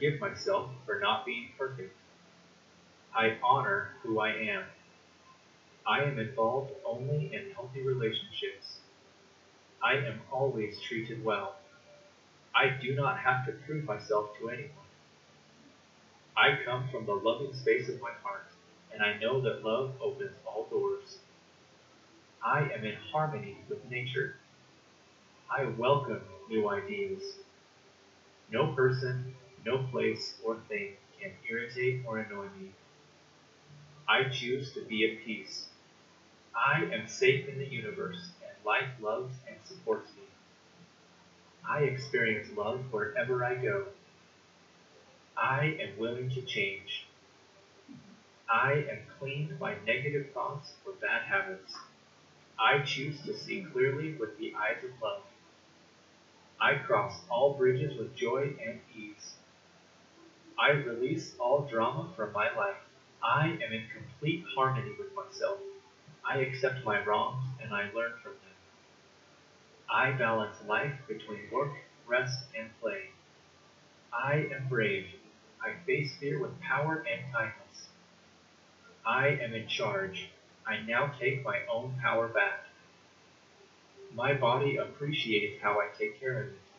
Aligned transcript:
forgive 0.00 0.18
myself 0.18 0.70
for 0.86 0.98
not 0.98 1.26
being 1.26 1.50
perfect. 1.58 1.92
I 3.14 3.36
honor 3.42 3.90
who 4.02 4.18
I 4.18 4.30
am. 4.30 4.64
I 5.86 6.04
am 6.04 6.18
involved 6.18 6.72
only 6.86 7.28
in 7.34 7.50
healthy 7.50 7.82
relationships. 7.82 8.78
I 9.82 9.96
am 9.96 10.22
always 10.32 10.80
treated 10.80 11.22
well. 11.22 11.56
I 12.54 12.68
do 12.80 12.94
not 12.94 13.18
have 13.18 13.44
to 13.44 13.52
prove 13.52 13.84
myself 13.84 14.28
to 14.38 14.48
anyone. 14.48 14.88
I 16.34 16.52
come 16.64 16.88
from 16.90 17.04
the 17.04 17.14
loving 17.14 17.52
space 17.52 17.90
of 17.90 18.00
my 18.00 18.12
heart, 18.22 18.46
and 18.90 19.02
I 19.02 19.18
know 19.18 19.38
that 19.42 19.62
love 19.62 19.90
opens 20.00 20.32
all 20.46 20.64
doors. 20.70 21.18
I 22.42 22.70
am 22.74 22.84
in 22.86 22.94
harmony 22.94 23.58
with 23.68 23.84
nature. 23.90 24.32
I 25.50 25.66
welcome 25.66 26.22
new 26.48 26.70
ideas. 26.70 27.36
No 28.50 28.66
person, 28.66 29.34
no 29.64 29.78
place 29.78 30.34
or 30.42 30.56
thing 30.68 30.94
can 31.18 31.32
irritate 31.48 32.00
or 32.04 32.18
annoy 32.18 32.48
me. 32.48 32.72
I 34.08 34.24
choose 34.24 34.70
to 34.72 34.82
be 34.82 35.04
at 35.04 35.18
peace. 35.24 35.68
I 36.54 36.84
am 36.92 37.06
safe 37.06 37.48
in 37.48 37.58
the 37.58 37.66
universe, 37.66 38.32
and 38.42 38.64
life 38.64 38.90
loves 39.00 39.40
and 39.48 39.56
supports 39.64 40.14
me. 40.14 40.22
I 41.68 41.80
experience 41.82 42.50
love 42.50 42.80
wherever 42.92 43.44
I 43.44 43.54
go. 43.54 43.88
I 45.36 45.76
am 45.80 45.96
willing 45.96 46.28
to 46.30 46.42
change. 46.42 47.04
I 48.48 48.84
am 48.90 49.04
cleaned 49.18 49.58
by 49.58 49.76
negative 49.86 50.26
thoughts 50.34 50.74
or 50.84 50.92
bad 50.92 51.22
habits. 51.22 51.78
I 52.58 52.78
choose 52.78 53.22
to 53.22 53.34
see 53.34 53.60
clearly 53.62 54.12
with 54.12 54.36
the 54.36 54.54
eyes 54.54 54.82
of 54.84 54.90
love. 55.00 55.22
I 56.60 56.74
cross 56.74 57.22
all 57.28 57.50
bridges 57.50 57.96
with 57.96 58.14
joy 58.14 58.54
and 58.60 58.80
ease. 58.94 59.34
I 60.60 60.68
release 60.68 61.34
all 61.40 61.62
drama 61.62 62.10
from 62.14 62.32
my 62.32 62.50
life. 62.50 62.76
I 63.22 63.56
am 63.62 63.72
in 63.72 63.86
complete 63.92 64.42
harmony 64.54 64.92
with 64.98 65.14
myself. 65.16 65.58
I 66.24 66.36
accept 66.36 66.84
my 66.84 66.98
wrongs 66.98 67.42
and 67.62 67.72
I 67.74 67.86
learn 67.94 68.12
from 68.22 68.34
them. 68.42 68.52
I 69.88 70.10
balance 70.12 70.62
life 70.62 70.94
between 71.08 71.50
work, 71.50 71.72
rest, 72.06 72.44
and 72.54 72.68
play. 72.80 73.08
I 74.12 74.48
am 74.52 74.66
brave. 74.68 75.06
I 75.62 75.72
face 75.86 76.14
fear 76.14 76.38
with 76.38 76.60
power 76.60 77.02
and 77.10 77.22
kindness. 77.32 77.88
I 79.06 79.28
am 79.40 79.54
in 79.54 79.66
charge. 79.66 80.28
I 80.66 80.76
now 80.76 81.06
take 81.06 81.44
my 81.44 81.60
own 81.68 81.94
power 82.02 82.28
back. 82.28 82.60
My 84.12 84.34
body 84.34 84.76
appreciates 84.76 85.58
how 85.60 85.80
I 85.80 85.86
take 85.86 86.14
care 86.20 86.40
of 86.40 86.48
it. 86.52 86.69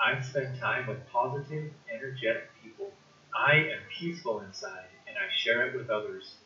I 0.00 0.20
spend 0.20 0.56
time 0.56 0.86
with 0.86 1.06
positive, 1.06 1.70
energetic 1.88 2.48
people. 2.62 2.92
I 3.34 3.54
am 3.54 3.80
peaceful 3.88 4.40
inside 4.40 4.88
and 5.06 5.16
I 5.16 5.28
share 5.30 5.66
it 5.66 5.74
with 5.74 5.90
others. 5.90 6.36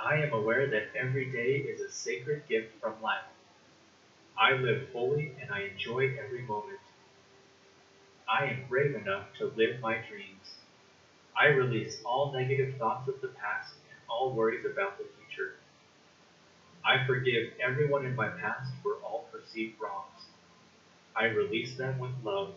I 0.00 0.16
am 0.18 0.32
aware 0.32 0.66
that 0.68 0.88
every 0.94 1.24
day 1.30 1.56
is 1.56 1.80
a 1.80 1.88
sacred 1.88 2.46
gift 2.48 2.72
from 2.80 3.00
life. 3.00 3.24
I 4.38 4.52
live 4.52 4.88
fully 4.92 5.32
and 5.40 5.50
I 5.50 5.60
enjoy 5.62 6.14
every 6.18 6.42
moment. 6.42 6.78
I 8.28 8.44
am 8.46 8.62
brave 8.68 8.94
enough 8.94 9.24
to 9.38 9.46
live 9.46 9.80
my 9.80 9.96
dreams. 9.96 10.56
I 11.36 11.46
release 11.46 12.00
all 12.04 12.32
negative 12.32 12.74
thoughts 12.78 13.08
of 13.08 13.20
the 13.20 13.28
past 13.28 13.74
and 13.90 13.98
all 14.08 14.30
worries 14.30 14.64
about 14.64 14.98
the 14.98 15.04
future. 15.16 15.52
I 16.84 17.04
forgive 17.06 17.44
everyone 17.58 18.04
in 18.04 18.14
my 18.14 18.28
past 18.28 18.72
for 18.82 18.94
all 19.02 19.24
perceived 19.32 19.72
wrongs. 19.80 20.13
I 21.16 21.24
release 21.24 21.74
them 21.74 21.98
with 21.98 22.12
love. 22.22 22.54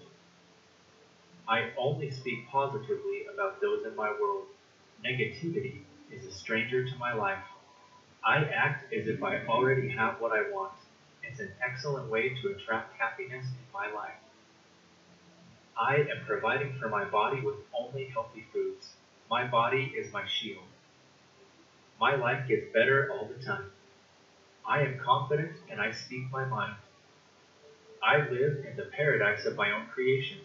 I 1.48 1.72
only 1.78 2.10
speak 2.12 2.48
positively 2.48 3.26
about 3.34 3.62
those 3.62 3.84
in 3.86 3.96
my 3.96 4.12
world. 4.20 4.46
Negativity 5.04 5.82
is 6.12 6.26
a 6.26 6.32
stranger 6.32 6.84
to 6.84 6.96
my 6.98 7.14
life. 7.14 7.44
I 8.24 8.44
act 8.44 8.92
as 8.94 9.08
if 9.08 9.24
I 9.24 9.38
already 9.48 9.90
have 9.90 10.20
what 10.20 10.32
I 10.32 10.42
want. 10.42 10.74
It's 11.24 11.40
an 11.40 11.52
excellent 11.62 12.10
way 12.10 12.30
to 12.30 12.50
attract 12.50 12.94
happiness 12.94 13.48
in 13.60 13.66
my 13.74 13.88
life. 13.88 14.16
I 15.78 15.98
am 16.10 16.22
providing 16.26 16.74
for 16.74 16.90
my 16.90 17.06
body 17.06 17.42
with 17.42 17.58
only 17.74 18.06
healthy 18.06 18.44
foods. 18.52 18.94
My 19.30 19.44
body 19.46 19.92
is 19.96 20.12
my 20.12 20.26
shield. 20.26 20.66
My 22.00 22.16
life 22.16 22.48
gets 22.48 22.66
better 22.74 23.08
all 23.10 23.26
the 23.26 23.36
time. 23.36 23.68
I 24.66 24.82
am 24.82 24.96
confident 24.98 25.54
and 25.70 25.82
I 25.82 25.92
speak 25.92 26.24
my 26.32 26.46
mind. 26.46 26.76
I 28.08 28.20
live 28.20 28.64
in 28.66 28.78
the 28.78 28.86
paradise 28.86 29.44
of 29.44 29.58
my 29.58 29.70
own 29.70 29.86
creation. 29.94 30.38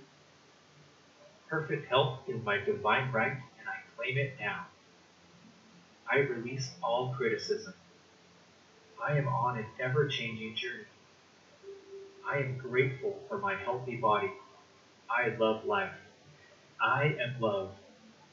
Perfect 1.49 1.85
health 1.87 2.17
is 2.27 2.45
my 2.45 2.59
divine 2.59 3.13
right 3.13 3.37
and 3.57 3.69
I 3.69 3.79
claim 3.95 4.19
it 4.19 4.33
now. 4.41 4.65
I 6.11 6.17
release 6.17 6.73
all 6.83 7.15
criticism. 7.17 7.75
I 9.01 9.13
am 9.13 9.29
on 9.29 9.57
an 9.57 9.67
ever 9.79 10.07
changing 10.07 10.57
journey. 10.57 10.87
I 12.29 12.39
am 12.39 12.57
grateful 12.57 13.21
for 13.29 13.39
my 13.39 13.55
healthy 13.55 13.95
body. 13.95 14.33
I 15.09 15.29
love 15.29 15.65
life. 15.65 15.95
I 16.81 17.15
am 17.21 17.37
love. 17.39 17.71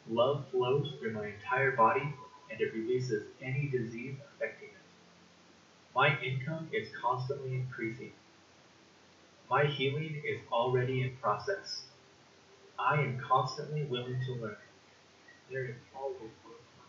Love 0.09 0.41
flows 0.49 0.89
through 0.97 1.11
my 1.11 1.27
entire 1.27 1.69
body 1.69 2.09
and 2.49 2.59
it 2.59 2.73
releases 2.73 3.21
any 3.39 3.67
disease 3.67 4.15
affecting 4.33 4.69
it. 4.69 4.89
My 5.93 6.15
income 6.19 6.65
is 6.71 6.89
constantly 6.99 7.53
increasing. 7.53 8.09
My 9.49 9.65
healing 9.65 10.21
is 10.23 10.41
already 10.51 11.01
in 11.01 11.15
process. 11.21 11.87
I 12.77 13.01
am 13.01 13.19
constantly 13.19 13.83
willing 13.85 14.21
to 14.25 14.33
learn. 14.33 14.55
There 15.51 15.65
is 15.65 15.75
always 15.95 16.31
work 16.45 16.61
for 16.75 16.85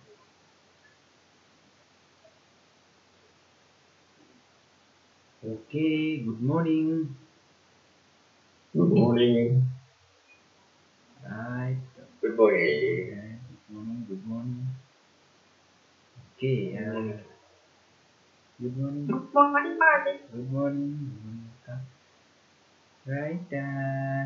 me. 5.49 5.55
Okay, 5.55 6.19
good 6.19 6.43
morning. 6.43 7.17
Good 8.77 8.91
morning. 8.91 9.65
Right. 11.25 11.77
Good 12.21 12.37
morning. 12.37 12.61
Yeah, 12.61 13.37
good 13.49 13.75
morning, 13.75 14.05
good 14.07 14.27
morning. 14.27 14.69
Okay, 16.37 16.77
uh, 16.77 17.17
good 18.61 18.77
morning. 18.77 19.07
Good 19.07 19.33
morning, 19.33 19.79
Martin. 19.79 20.19
Good 20.31 20.53
morning. 20.53 20.89
good 21.09 21.25
morning, 21.25 21.41
Akka. 21.49 21.50
Right. 23.11 23.53
Uh, 23.53 24.25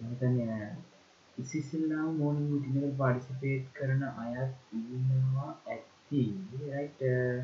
මතන 0.00 0.36
ඉසිසිල්ලාම 1.36 2.10
මෝනිින් 2.14 2.50
මිටිනක 2.50 2.92
පාඩිසිපේට් 2.98 3.64
කරන 3.74 4.02
අයත් 4.16 4.52
ඉන්නවා 4.72 5.48
ඇත්ති. 5.66 6.20
Right 6.62 7.02
uh, 7.08 7.40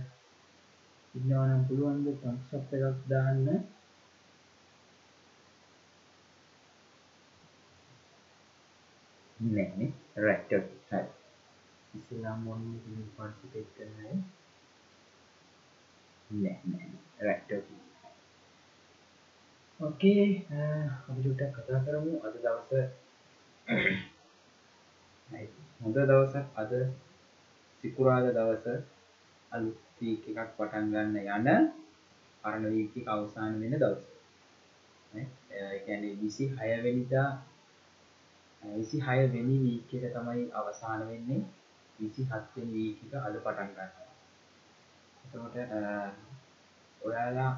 ඉන්නවනම් 1.15 1.65
පුළුවන්ද 1.69 2.10
තම්සප් 2.20 2.76
එකක් 2.78 3.00
දාන්න? 3.10 3.41
නෑනේ 9.38 9.91
right 10.19 10.54
හරි 10.91 11.03
ඉස්ලාම් 11.94 12.38
මෝනිින් 12.44 12.70
මිටිනක 12.76 13.10
පාඩිසිපේට් 13.19 13.75
කරන 13.75 13.98
අය? 14.04 14.22
නෑ 16.31 16.59
නෑ 16.69 16.88
රයිට 17.26 17.84
ඕකේ 19.81 20.25
අපි 21.06 21.20
චුට්ටක් 21.25 21.56
කතා 21.56 21.84
කරමු. 21.84 22.12
අද 22.19 22.34
දවස 22.37 22.70
හොඳ 25.81 25.97
දවසක්. 26.00 26.47
අද 26.54 26.72
සිකුරාද 27.84 28.26
දවස. 28.31 28.66
අලුත් 29.53 29.78
වීක් 29.98 30.22
එකක් 30.31 30.50
පටන් 30.56 30.86
ගන්න 30.92 31.16
යන 31.50 31.69
පරණ 32.44 32.72
වීක් 32.72 32.94
එක 32.97 33.06
අවසාන 33.09 33.53
වෙන 33.60 33.75
දවස. 33.75 34.03
නේ? 35.12 35.26
ඒ 35.53 35.76
කියන්නේ 35.84 36.15
26 36.16 36.82
වෙනිදා 36.82 37.28
26 38.62 39.33
වෙනි 39.33 39.56
වීක් 39.60 39.91
එක 39.98 40.04
තමයි 40.16 40.48
අවසාන 40.53 41.00
වෙන්නේ. 41.06 41.42
27 41.98 42.56
වෙනි 42.56 42.72
වීක් 42.74 42.98
එක 43.04 43.12
අද 43.21 43.34
පටන් 43.36 43.68
ගන්නවා. 43.68 44.10
එතකොට 45.24 45.56
අ, 45.71 45.80
ඔයාලා 47.00 47.53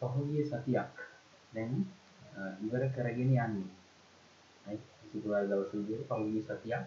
පහුගිය 0.00 0.44
සතියක් 0.44 1.07
දැන් 1.52 1.72
අ, 2.36 2.40
ඉවර 2.64 2.82
කරගෙන 2.94 3.20
යන්නේ 3.20 3.46
right? 4.66 4.84
සිකුරාදා 5.10 5.48
දවසේ 5.52 5.80
විදිහට 5.80 6.08
පහුගිය 6.08 6.42
සතියක් 6.42 6.82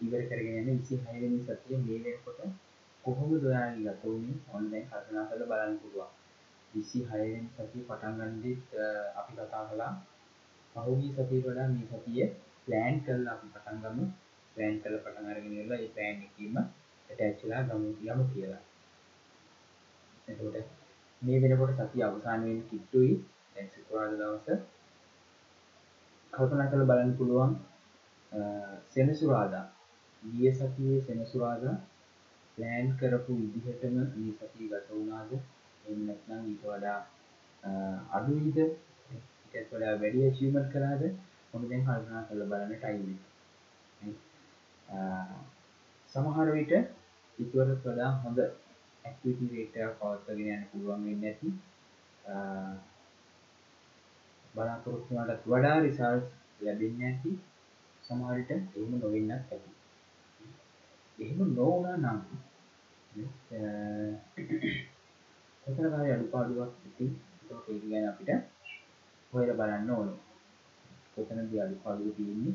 ඉවර 0.00 0.22
කරගෙන 0.28 0.56
යන 0.62 0.80
26 0.82 1.20
වෙනි 1.22 1.38
සතිය 1.46 1.76
මේ 1.78 1.98
වෙනකොට 2.04 2.40
කොහොමද 3.04 3.44
ඔයාලගේ 3.44 3.84
ගත 3.86 4.02
වුනේ? 4.04 4.34
ඔන්න 4.48 4.70
දැන් 4.70 4.84
කල්පනා 4.88 5.24
කරලා 5.28 5.48
බලන්න 5.50 5.78
පුළුවන්. 5.82 6.10
26 6.72 7.10
වෙනි 7.12 7.48
සතිය 7.56 7.84
පටන් 7.88 8.14
ගන්නදිත් 8.18 8.62
අ, 8.76 8.86
අපි 9.20 9.32
කතා 9.38 9.62
කළා 9.68 9.92
පහුගිය 10.74 11.10
සතියට 11.12 11.46
වඩා 11.46 11.68
මේ 11.68 11.86
සතිය 11.92 12.26
ප්ලෑන් 12.66 12.96
කරලා 13.04 13.34
අපි 13.36 13.46
පටන් 13.54 13.80
ගමු. 13.84 14.04
ප්ලෑන් 14.56 14.76
කරලා 14.82 15.02
පටන් 15.04 15.30
අරගෙන 15.30 15.52
ඉවරලා 15.54 15.80
ඒ 15.80 15.90
ප්ලෑන් 15.94 16.22
එකකින්ම 16.26 16.56
ඇටච් 17.10 17.40
වෙලා 17.44 17.62
ගමු 17.68 17.88
යමු 18.04 18.24
කියලා. 18.32 18.62
එතකොට 20.28 20.56
මේ 21.22 21.38
වෙනකොට 21.42 21.72
සතිය 21.80 22.02
අවසාන 22.02 22.44
වෙන්න 22.44 22.62
කිට්ටුයි. 22.70 23.14
දැන් 23.62 23.74
සිකුරාදා 23.74 24.18
දවස 24.20 24.60
කල්පනා 26.32 26.66
කළ 26.66 26.84
බලන්න 26.84 27.16
පුළුවන් 27.16 27.52
සෙනසුරාදා 28.88 29.64
ගිය 30.22 30.52
සතියේ 30.52 31.00
සෙනසුරාදා 31.02 31.74
ප්ලෑන් 32.58 32.88
කරපු 32.96 33.32
විදිහටම 33.34 33.96
මේ 33.96 34.32
සතිය 34.38 34.68
ගත 34.68 34.88
වුණාද? 34.90 35.30
එන්නත්නම් 35.84 36.42
ඊට 36.44 36.64
වඩා 36.64 37.00
අඩුයිද? 38.12 38.58
ඉටත් 39.54 39.70
වඩා 39.70 39.94
වැඩි 39.96 40.30
චීමට 40.32 40.68
කරාද 40.72 41.02
හොඳ 41.52 41.64
දැන් 41.66 41.84
කල්පනා 41.84 42.22
කළ 42.24 42.42
බලන්න 42.44 42.74
ටයිම 42.76 43.18
සමහර 46.14 46.48
විට 46.52 46.72
ඉතුවරත් 47.38 47.84
වඩා 47.84 48.10
හොඳ 48.22 48.38
ඇක්විටි 49.04 49.50
රේට 49.50 49.98
පවත්වගෙන 49.98 50.54
යන්න 50.54 50.70
පුළුවන් 50.70 51.04
වෙන්න 51.22 51.52
ඇති 54.52 54.58
බලාපොරොත්තුවටත් 54.58 55.46
වඩා 55.46 55.78
රිසල්ස් 55.80 56.24
ලැබෙන්න 56.60 57.02
ඇති 57.02 57.30
සමහරිට 58.04 58.50
එහෙම 58.50 58.92
නොවෙන්නත් 58.98 59.32
ඇති. 59.32 59.70
එහෙම 61.18 61.54
නොවනා 61.54 61.96
නම් 61.96 62.18
එතරකාරය 65.66 66.10
අඩුපාඩුවක් 66.12 66.72
ඉති 66.84 67.06
ඒ 67.44 67.78
ගැන 67.84 68.08
අපිට 68.08 68.30
හොයල 69.32 69.50
බලන්න 69.52 69.90
ඕනේ. 69.90 70.18
කොතනද 71.14 71.52
අඩුපාඩුව 71.58 72.16
තියන්නේ 72.16 72.54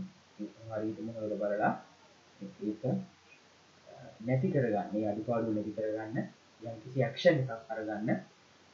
හරිටම 0.72 1.08
හොයල 1.12 1.34
බලලා 1.36 1.74
ඒක 2.40 2.84
නැති 4.20 4.48
කරගන්න. 4.48 4.90
ඒ 4.94 5.08
අඩුපාඩු 5.08 5.50
නැති 5.52 5.72
කරගන්න 5.72 6.18
යම් 6.62 6.78
කිසි 6.84 7.04
ඇක්ෂන් 7.04 7.42
එකක් 7.42 7.52
අරගන්න 7.70 8.10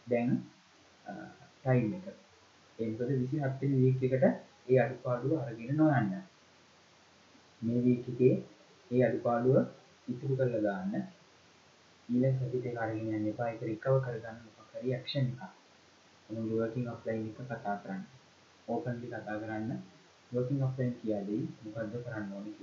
දැන් 0.08 0.30
ටයිම් 1.62 1.94
එක. 1.94 2.23
එකද 2.80 3.00
විසි 3.12 3.38
හත්තෙන 3.40 3.74
වීක් 3.75 4.04
එකට 4.04 4.25
ඒ 4.68 4.80
අඩුපාඩුව 4.80 5.34
අරගෙන 5.40 5.78
නොයන්න. 5.78 6.12
මේ 7.62 7.80
වීකගේ 7.81 8.34
ඒ 8.92 9.02
අඩුපාඩුව 9.04 9.58
ඉතුරු 10.08 10.34
කරල 10.36 10.56
දාන්න. 10.62 10.94
ඊල 12.10 12.25
සතිත 12.31 12.66
කාරගෙන 12.72 13.10
යන්න 13.12 13.28
එපා. 13.28 13.50
එක 13.50 13.62
රිකව 13.64 13.96
කරගන්න 14.02 14.38
මොකරි 14.48 14.96
ක්ෂණ 15.00 15.28
එක 16.30 16.38
වර්කින් 16.52 16.88
අප්ලයින් 16.90 17.28
එක 17.30 17.40
කතා 17.42 17.75
කරන්න. 17.80 18.04
ඕපන්ලි 18.68 19.08
කතා 19.08 19.38
කරන්න. 19.38 19.72
වර්කින් 20.31 20.64
අප්ලයින් 20.64 20.94
කියාදී 20.96 21.44
මොකක්ද 21.64 21.96
කරන්න 22.00 22.31
ඕනි 22.34 22.54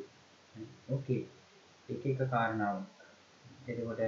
ඕකේ 0.88 1.22
එක 1.88 2.04
එක 2.06 2.20
කාරණාව 2.28 2.78
එතකොට 3.66 4.00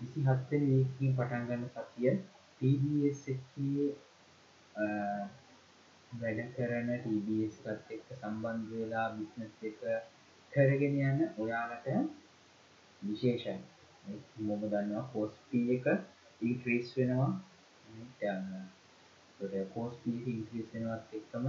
විසි 0.00 0.20
හත්තෙන් 0.22 0.62
වීකින් 0.66 1.16
පටන්ගන්න 1.16 1.64
සතිය 1.70 2.14
TBS 2.60 3.22
එකේ 3.28 3.88
වැඩ 4.78 6.40
කරන 6.54 6.90
TBS 7.02 7.56
එකත් 7.66 7.90
එක්ක 7.90 8.08
සම්බන්ධ 8.14 8.70
වෙලා 8.72 9.06
බිස්නස් 9.14 9.54
එක 9.62 9.80
කරගෙන 10.52 10.98
යන්න 11.00 11.24
ඔයාලට 11.36 11.86
විශේෂයි. 13.02 13.56
මොම 14.40 14.62
දන්නවා 14.64 15.10
පෝස්පී 15.12 15.64
එක 15.74 15.86
ඉන්ක්‍රීස් 16.40 16.92
වෙනවා. 16.96 17.30
පෝස්පී 19.74 20.18
ඉන්ක්‍රීස් 20.26 20.68
වෙනවත් 20.74 21.14
එක්කම 21.14 21.46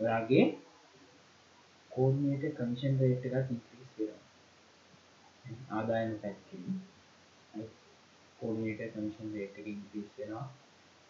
ඔයාගේ 0.00 0.44
කෝර්නයට 1.90 2.44
කමිෂන් 2.56 2.98
රේට් 3.00 3.28
එකත් 3.28 3.50
ඉන්ක්‍රීස් 3.50 3.90
වෙනවා. 3.98 4.22
ආදායම 5.70 6.12
පැත්කින් 6.18 6.82
කෝර්නයට 8.38 8.82
කමිෂන් 8.94 9.32
රේට් 9.34 9.58
එක 9.58 9.66
ඉන්ක්‍රීස් 9.68 10.10
වෙනවා. 10.18 10.46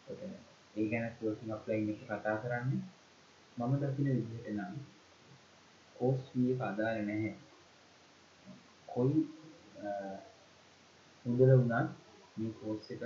ඒ 0.06 0.86
ගැන 0.86 1.06
ලෝසින් 1.20 1.52
අප්ලයින් 1.52 1.90
එක 1.90 2.00
කතා 2.02 2.36
කරන්න. 2.36 2.72
මම 3.56 3.72
දකින 3.78 4.08
විදිහට 4.08 4.48
නම් 4.50 4.74
කෝස් 5.96 6.20
විය 6.34 6.52
අදාල 6.60 6.98
නැහැ. 7.02 7.34
කොයි 8.88 9.18
මුදල 11.26 11.52
වුණත් 11.52 11.90
මේ 12.36 12.52
කෝස් 12.54 12.90
එක 12.90 13.02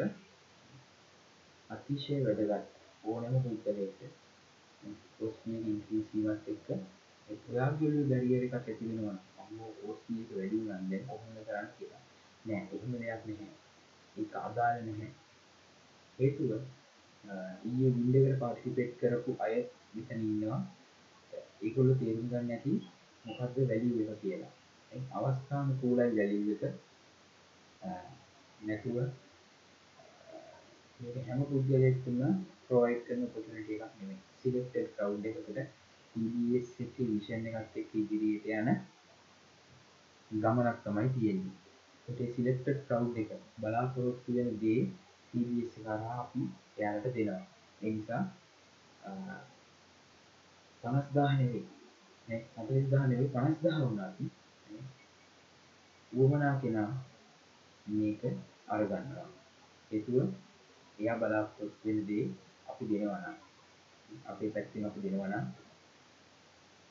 අතිශය 1.71 2.15
වැදගත් 2.23 2.69
ඕනම 3.05 3.35
පුද්ගලයට 3.43 4.01
පොස්මිය 5.17 5.61
ඉන්ක්‍රීසීමත් 5.65 6.49
එක්ක 6.49 6.69
ඔයාගල 7.49 7.97
බැරිියර 8.05 8.43
එකක් 8.45 8.55
ඇතිවෙනවා 8.59 9.19
අම්ම 9.41 9.59
ඕස්මියක 9.83 10.31
වැඩි 10.31 10.59
වන්ද 10.63 10.93
කොහොම 11.07 11.35
කරන්න 11.39 11.69
කියලා. 11.77 12.03
නෑ 12.45 12.63
එහෙම 12.73 12.93
දෙයක් 12.95 13.23
නැහැ. 13.27 13.53
ඒ 14.17 14.27
අදාල 14.41 14.77
නැහැ. 14.83 15.11
හේතුව 16.19 16.51
ඊය 17.67 17.89
විින්ඩකට 17.95 18.41
පාටිපෙට් 18.41 18.93
කරපු 19.01 19.31
අය 19.45 19.55
විතන 19.95 20.21
ඉන්නවා. 20.29 20.61
ඒකොල්ල 21.63 21.91
තේරුම් 22.01 22.27
ගන්න 22.31 22.51
ඇති 22.51 22.73
මොකක්ද 23.25 23.57
වැලි 23.71 23.89
එක 24.05 24.21
කියලා. 24.23 24.53
අවස්ථාන 25.13 25.69
කූලයි 25.81 26.11
වැලික 26.17 26.63
නැතුව 28.61 28.97
හැම 31.21 31.41
පුද්ගලයක්තුම 31.49 32.19
ප්‍රෝයි් 32.67 32.99
කරන 33.07 33.23
පොටනට 33.33 33.71
එකක් 33.75 33.93
නෙම 33.99 34.11
සිලෙක්ට 34.41 34.77
කව් 34.97 35.13
එකට 35.31 35.49
ට 36.15 36.97
විෂණ 37.09 37.47
එකත් 37.51 37.75
එක් 37.81 37.95
ඉදිරියට 38.01 38.47
යන 38.59 38.69
ගමනක් 40.31 40.79
තමයි 40.85 41.09
තියෙන්නේ. 41.17 41.55
ට 42.09 42.21
සිලෙක්ට 42.35 42.69
කව් 42.89 43.03
එක 43.23 43.31
බලාපොරොත්තු 43.61 44.37
වෙන 44.37 44.51
දේ 44.63 44.83
TBS 45.29 45.75
කරා 45.77 46.15
අපි 46.19 46.43
එයාලට 46.77 47.15
දෙනවා. 47.15 47.43
එනිසා 47.81 48.23
පනස්දාහනෙවේ 50.85 51.65
අපදාහනෙවේ 52.57 53.29
පනස්දා 53.29 53.81
වුණාති 53.81 54.31
වුවමනා 56.13 56.55
කෙනා 56.61 56.91
මේක 57.87 58.23
අරගන්නවා. 58.69 59.29
එතුව 59.91 60.17
එයා 60.99 61.19
බලාපොරොත් 61.19 61.85
වෙන 61.85 61.99
දේ 62.09 62.25
අපි 62.67 62.85
දෙනවනම් 62.91 63.37
අපේ 64.25 64.51
පැත්තිම 64.51 64.85
අපි 64.85 65.03
දෙනවනම් 65.03 65.47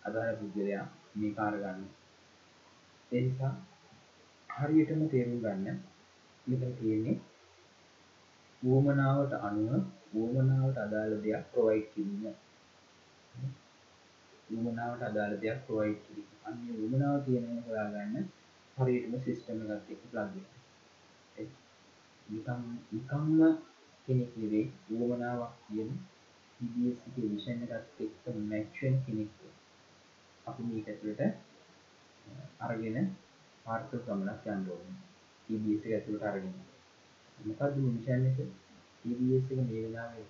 අදාළ 0.03 0.35
පුද්ගලයා 0.35 0.85
මේ 1.15 1.31
කාරගන්න 1.31 1.83
එනිසා 3.11 3.53
හරියටම 4.49 5.03
තේරුම් 5.07 5.39
ගන්න 5.39 5.77
මෙතන 6.47 6.73
තියෙන්නේ 6.73 7.17
වුවමනාවට 8.63 9.33
අනුව 9.39 9.71
වුවමනාවට 10.11 10.77
අදාළ 10.77 11.13
දෙයක් 11.21 11.43
ප්‍රොවයි් 11.51 11.81
කිරීම. 11.89 12.35
වුවමනාවට 14.49 15.03
අදාළ 15.03 15.33
දෙයක් 15.39 15.59
ප්‍රොවයි් 15.65 15.95
කිරීම. 15.97 16.29
අන්න 16.43 16.63
වුවමනාව 16.69 17.17
කියන 17.25 17.45
හොයාගන්න 17.65 18.25
හරියටම 18.77 19.13
සිිස්ටම 19.19 19.59
ගත් 19.63 19.87
එක 19.89 20.01
ප්ලග 20.05 20.33
නිකම් 22.27 22.61
නිකම්ම 22.91 23.39
කෙනෙක් 24.07 24.31
නෙවේ 24.37 24.65
වුවමනාවක් 24.89 25.53
කියන 25.65 25.91
ඉබස්ක 26.59 27.15
විෂණ 27.17 27.63
එකත් 27.67 28.01
එක්ක 28.01 28.25
මැක්ෂන් 28.43 28.95
කෙනෙක් 29.05 29.31
අපි 30.47 30.61
මේක 30.63 30.87
ඇතුළට 30.87 31.21
අරගෙන 32.61 32.97
පාර්ථ 33.65 33.93
ගමනක් 34.01 34.43
යන්ඩෝන 34.47 34.87
ඉබස 35.47 35.85
ඇතුළට 35.87 36.23
අරගෙන. 36.23 36.55
මොකක්ද 37.37 37.75
මිෂන් 37.85 38.27
එක? 38.29 38.37
ඉබස් 39.05 39.49
එක 39.51 39.59
මේ 39.61 39.69
වෙලාවේ 39.77 40.27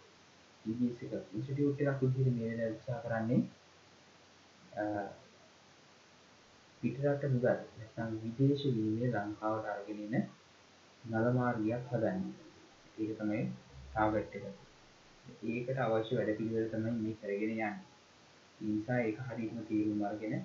ඉබස් 0.66 1.04
එක 1.06 1.14
ඉන්ස්ටියුට් 1.32 1.82
එකක් 1.84 2.00
විදිහට 2.02 2.32
මේ 2.32 2.50
වෙලාව 2.52 2.72
උත්සාහ 2.72 3.02
කරන්නේ 3.02 3.42
පිටරට 6.84 7.24
මුදල් 7.28 7.48
නැත්නම් 7.48 8.16
විදේශ 8.22 8.64
විනිමය 8.68 9.06
ලංකාවට 9.10 9.68
අරගෙන 9.68 10.00
එන 10.08 10.26
නල 11.04 11.28
මාර්ගයක් 11.34 11.86
හදන්න. 11.90 12.22
ඒක 12.98 13.12
තමයි 13.18 13.42
ටාගට් 13.86 14.36
එක. 14.40 14.46
ඒකට 15.46 15.80
අවශ්‍ය 15.80 16.18
වැඩ 16.18 16.38
පිළිවෙල 16.38 16.68
තමයි 16.70 16.92
මේ 16.98 17.16
කරගෙන 17.20 17.52
යන්නේ. 17.52 17.72
ඒ 18.60 18.68
නිසා 18.68 19.00
ඒක 19.02 19.20
හරියටම 19.22 19.64
තේරුම් 19.70 20.04
අරගෙන 20.04 20.36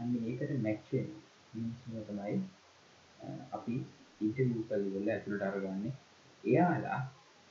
අන්න 0.00 0.14
ඒකට 0.22 0.54
මැච් 0.62 0.92
වෙන 0.92 1.08
මිනිස්සුම 1.52 1.94
තමයි 2.06 2.36
අපි 3.52 3.74
ඉන්ටර්වියු 4.20 4.66
කරලා 4.66 5.14
ඇතුළට 5.14 5.44
අරගන්නේ. 5.44 5.94
එයාලා 6.44 7.00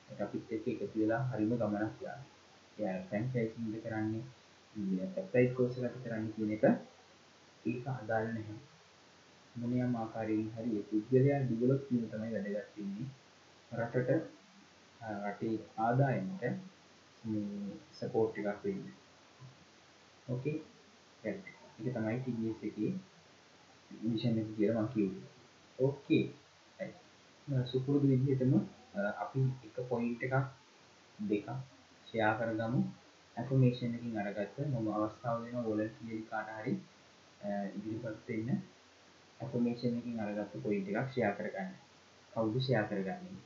අපිත් 0.07 0.51
එක්ක 0.51 0.65
එකතු 0.73 0.87
වෙලා 0.95 1.21
හරිම 1.29 1.51
ගමනක් 1.51 1.93
යනවා. 1.93 2.19
එයා 2.77 2.97
ෆ්‍රැන්චයිසිං 3.07 3.75
එක 3.75 3.83
කරන්නේ 3.85 4.23
සැප්‍රයිස් 5.09 5.51
කෝස් 5.53 5.77
එකක් 5.79 5.97
කරන්නේ 6.03 6.33
කියන 6.35 6.51
එක 6.51 6.65
ඒක 7.65 7.85
අදාළ 7.93 8.27
නැහැ. 8.29 8.57
මොනියම් 9.55 9.93
ආකාරයෙන් 9.95 10.47
හරි 10.55 10.69
ඒ 10.77 10.87
පුද්ගලයා 10.89 11.39
ඩිවලොප් 11.43 11.81
වීම 11.89 12.05
තමයි 12.11 12.31
වැදගත් 12.35 12.77
වෙන්නේ. 12.77 13.07
රටට 13.71 14.11
රටේ 15.23 15.55
ආදායමට 15.77 16.43
සපෝට් 17.93 18.39
එකක් 18.39 18.63
වෙන්නේ. 18.63 18.95
ඕකේ. 20.27 20.57
ඒක 21.23 21.43
තමයි 21.93 22.17
TBS 22.23 22.59
එකේ 22.63 22.91
මිෂන් 24.03 24.39
එක 24.41 24.49
කියලා 24.55 24.81
මම 24.81 24.91
කිව්වේ. 24.93 25.27
ඕකේ. 25.79 26.25
සුපුරුදු 27.65 28.07
විදිහටම 28.07 28.53
අපි 29.23 29.41
එක 29.65 29.75
පොයින්ට් 29.89 30.21
එකක් 30.23 30.35
දෙකක් 31.19 31.47
ෂෙයා 32.07 32.33
කරගමු 32.39 32.79
ඇෆර්මේෂන් 33.35 33.95
එකකින් 33.97 34.19
අරගත්ත 34.19 34.57
මම 34.65 34.87
අවස්ථාව 34.95 35.37
දෙනවා 35.43 35.63
වොලන්ටියර් 35.63 36.21
කාට 36.29 36.49
හරි 36.57 36.73
අ, 37.41 37.49
ඉදිරිපත් 37.77 38.27
වෙන්න 38.27 38.49
ඇෆර්මේෂන් 39.39 39.97
එකකින් 39.99 40.19
අරගත්ත 40.19 40.53
පොයින්ට් 40.63 40.87
එකක් 40.91 41.09
ෂෙයා 41.11 41.33
කරගන්න. 41.37 41.71
කවුද 42.33 42.55
ෂෙයා 42.59 42.87
කරගන්නේ? 42.89 43.37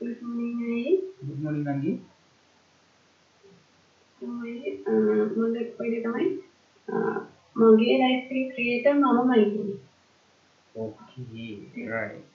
Good 0.00 0.22
morning, 0.22 0.58
Aid. 0.74 1.00
good 1.20 1.40
morning 1.42 1.64
නංගි. 1.66 1.92
තමයි 4.22 4.54
මගේ 5.36 5.64
කොයිද 5.72 5.96
තමයි 6.04 6.26
මගේ 7.58 7.98
ලයිෆ් 7.98 8.24
එකේ 8.24 8.42
ක්‍රියේටර් 8.50 8.94
මමමයි 8.94 9.44
කියන්නේ. 9.44 9.76
Okay, 10.74 11.88
right. 11.88 12.32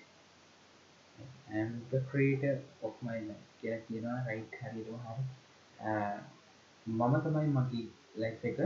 I 1.50 1.60
am 1.60 1.82
the 1.92 2.00
creator 2.12 2.56
of 2.84 2.94
my 3.03 3.18
life. 3.20 3.44
කියලා 3.60 3.77
කියනවා 3.77 4.15
right 4.27 4.56
හරියටම 4.62 4.96
හරි. 5.03 5.24
අ, 5.80 5.92
මම 6.86 7.13
තමයි 7.25 7.48
මගේ 7.48 7.84
life 8.15 8.44
එක 8.44 8.60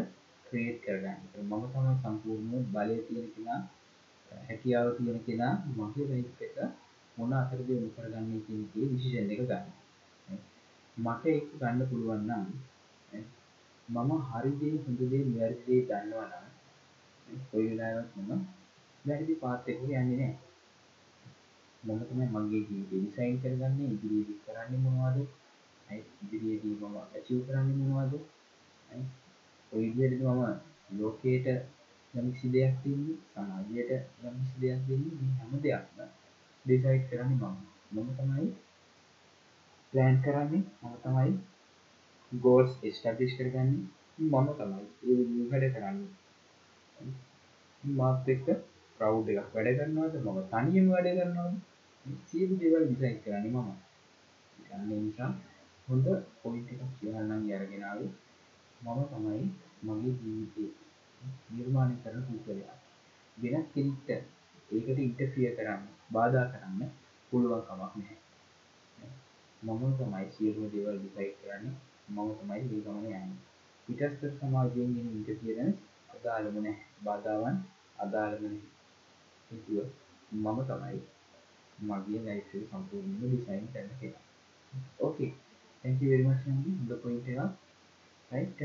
create 0.45 0.79
කරගන්නේ. 0.85 1.43
මම 1.43 1.63
තමයි 1.73 1.93
සම්පූර්ණ 2.01 2.65
බලය 2.73 2.97
තියෙන 3.07 3.27
කෙනා, 3.35 3.59
හැකියාව 4.31 4.87
තියෙන 4.97 5.19
කෙනා 5.23 5.53
මගේ 5.77 6.05
life 6.11 6.41
එක 6.41 6.57
මොන 7.17 7.33
අතරද 7.33 7.69
යොමු 7.69 7.89
කරගන්නේ 7.95 8.41
කියන 8.47 8.63
එකේ 8.65 8.89
decision 8.93 9.31
එක 9.31 9.41
ගන්න. 9.41 9.67
මට 10.97 11.23
ඒක 11.27 11.45
ගන්න 11.59 11.87
පුළුවන් 11.89 12.21
නම් 12.25 12.45
ඈ, 13.11 13.23
මම 13.89 14.11
හරි 14.29 14.51
දේ 14.61 14.75
හොඳ 14.83 14.99
දේ 15.03 15.23
නිවැරදි 15.25 15.63
දේ 15.67 15.81
දන්නවා 15.89 16.27
නම් 16.27 16.35
ඈ, 16.35 16.46
කොයි 17.47 17.69
වෙලාවෙත් 17.69 18.09
මම 18.17 18.41
වැරදි 19.05 19.33
පාත් 19.35 19.67
එකක 19.67 19.81
යන්නේ 19.83 20.03
නැහැ. 20.11 20.35
මම 21.83 22.01
තමයි 22.01 22.27
මගේ 22.35 22.61
ජීවිතේ 22.61 22.99
ඩිසයින් 22.99 23.39
කරගන්නේ 23.41 23.87
ඉදිරියේදී 23.87 24.43
කරන්නේ 24.45 24.81
මොනවද? 24.85 25.17
අයි 25.87 26.01
ඉදිරියේදී 26.23 26.75
මම 26.75 26.95
ඇචීව් 26.97 27.41
කරන්නේ 27.47 27.89
මොනවද? 27.91 28.13
අයි 28.89 29.03
ඔය 29.71 29.85
විදිහට 29.95 30.23
මම 30.25 30.41
ලෝකයට 30.97 31.47
යම්කිසි 32.13 32.47
දෙයක් 32.49 32.75
දෙන්නේ 32.83 33.17
සමාජයට 33.31 33.91
යම්කිසි 34.23 34.55
දෙයක් 34.61 34.81
දෙන්නේ 34.87 35.17
මේ 35.19 35.33
හැම 35.37 35.51
දෙයක්ම 35.63 35.99
ඩිසයිඩ් 36.65 37.03
කරන්නේ 37.09 37.39
මම. 37.43 37.57
මම 37.93 38.09
තමයි 38.17 38.47
ප්ලෑන් 39.93 40.17
කරන්නේ 40.23 40.63
මම 40.81 40.95
තමයි 41.03 41.33
ගෝල්ස් 42.31 42.71
එස්ටැබ්ලිෂ් 42.83 43.37
කරගන්නේ 43.37 43.83
මම 44.21 44.47
තමයි 44.55 44.85
ඒ 45.03 45.15
විදිහට 45.19 45.51
වැඩ 45.51 45.75
කරන්නේ. 45.75 46.26
මාත් 47.83 48.27
එක්ක 48.27 48.47
ක්‍රවුඩ් 48.99 49.27
එකක් 49.31 49.51
වැඩ 49.53 49.77
කරනවද 49.77 50.15
මම 50.21 50.39
තනියම 50.51 50.87
වැඩ 50.89 51.09
කරනවද 51.11 51.55
මේ 52.05 52.17
සියලු 52.25 52.55
දේවල් 52.57 52.85
ඩිසයිඩ් 52.85 53.19
කරන්නේ 53.23 53.53
මම. 53.53 53.69
අන්න 54.73 54.91
ඒ 54.91 55.01
නිසා 55.01 55.31
හොඳ 55.87 56.07
පොයින්ට් 56.39 56.69
එකක් 56.73 56.83
කියලා 56.97 57.23
නම් 57.23 57.43
අරගෙන 57.53 57.83
ආවේ 57.83 58.11
මම 58.81 58.99
තමයි 59.11 59.45
මගේ 59.85 60.13
ජීවිතේ 60.19 60.69
නිර්මාණය 61.49 61.95
කරන 62.03 62.23
පුද්ගලයා. 62.27 62.77
වෙනත් 63.37 63.67
කෙනෙක්ට 63.73 64.09
ඒකට 64.69 64.99
ඉන්ටර්ෆියර් 64.99 65.53
කරන්න, 65.57 65.83
බාධා 66.11 66.47
කරන්න 66.51 66.81
පුළුවන් 67.31 67.61
කමක් 67.61 67.93
නැහැ. 67.95 68.17
මම 69.61 69.83
තමයි 69.97 70.25
සියලුම 70.33 70.71
දේවල් 70.71 70.97
ඩිසයිඩ් 70.97 71.37
කරන්නේ. 71.39 71.75
මම 72.07 72.29
තමයි 72.35 72.47
මේ 72.47 72.81
ගමන 72.81 73.05
යන්නේ. 73.11 73.37
පිටස්තර 73.87 74.31
සමාජයෙන් 74.33 74.97
එන 74.99 75.07
ඉන්ටර්ෆියරන්ස් 75.11 75.77
අදාළම 76.09 76.55
නැහැ. 76.57 76.75
බාධාවන් 77.03 77.57
අදාළම 77.97 78.43
නැහැ. 78.45 78.61
හේතුව 79.49 79.87
මම 80.31 80.57
තමයි 80.69 80.99
මගේ 81.87 82.19
ලයිෆ් 82.25 82.49
එක 82.55 82.63
සම්පූර්ණයෙන්ම 82.71 83.21
ඩිසයින් 83.23 83.65
කරන 83.73 83.89
කෙනා. 83.99 84.23
ඕකේ. 84.99 85.31
thank 85.83 86.01
you 86.01 86.09
very 86.09 86.23
much 86.23 86.47
නංගි. 86.47 86.71
හොඳ 86.79 86.91
පොයින්ට් 87.03 87.27
එකක්. 87.29 87.39
right 88.31 88.61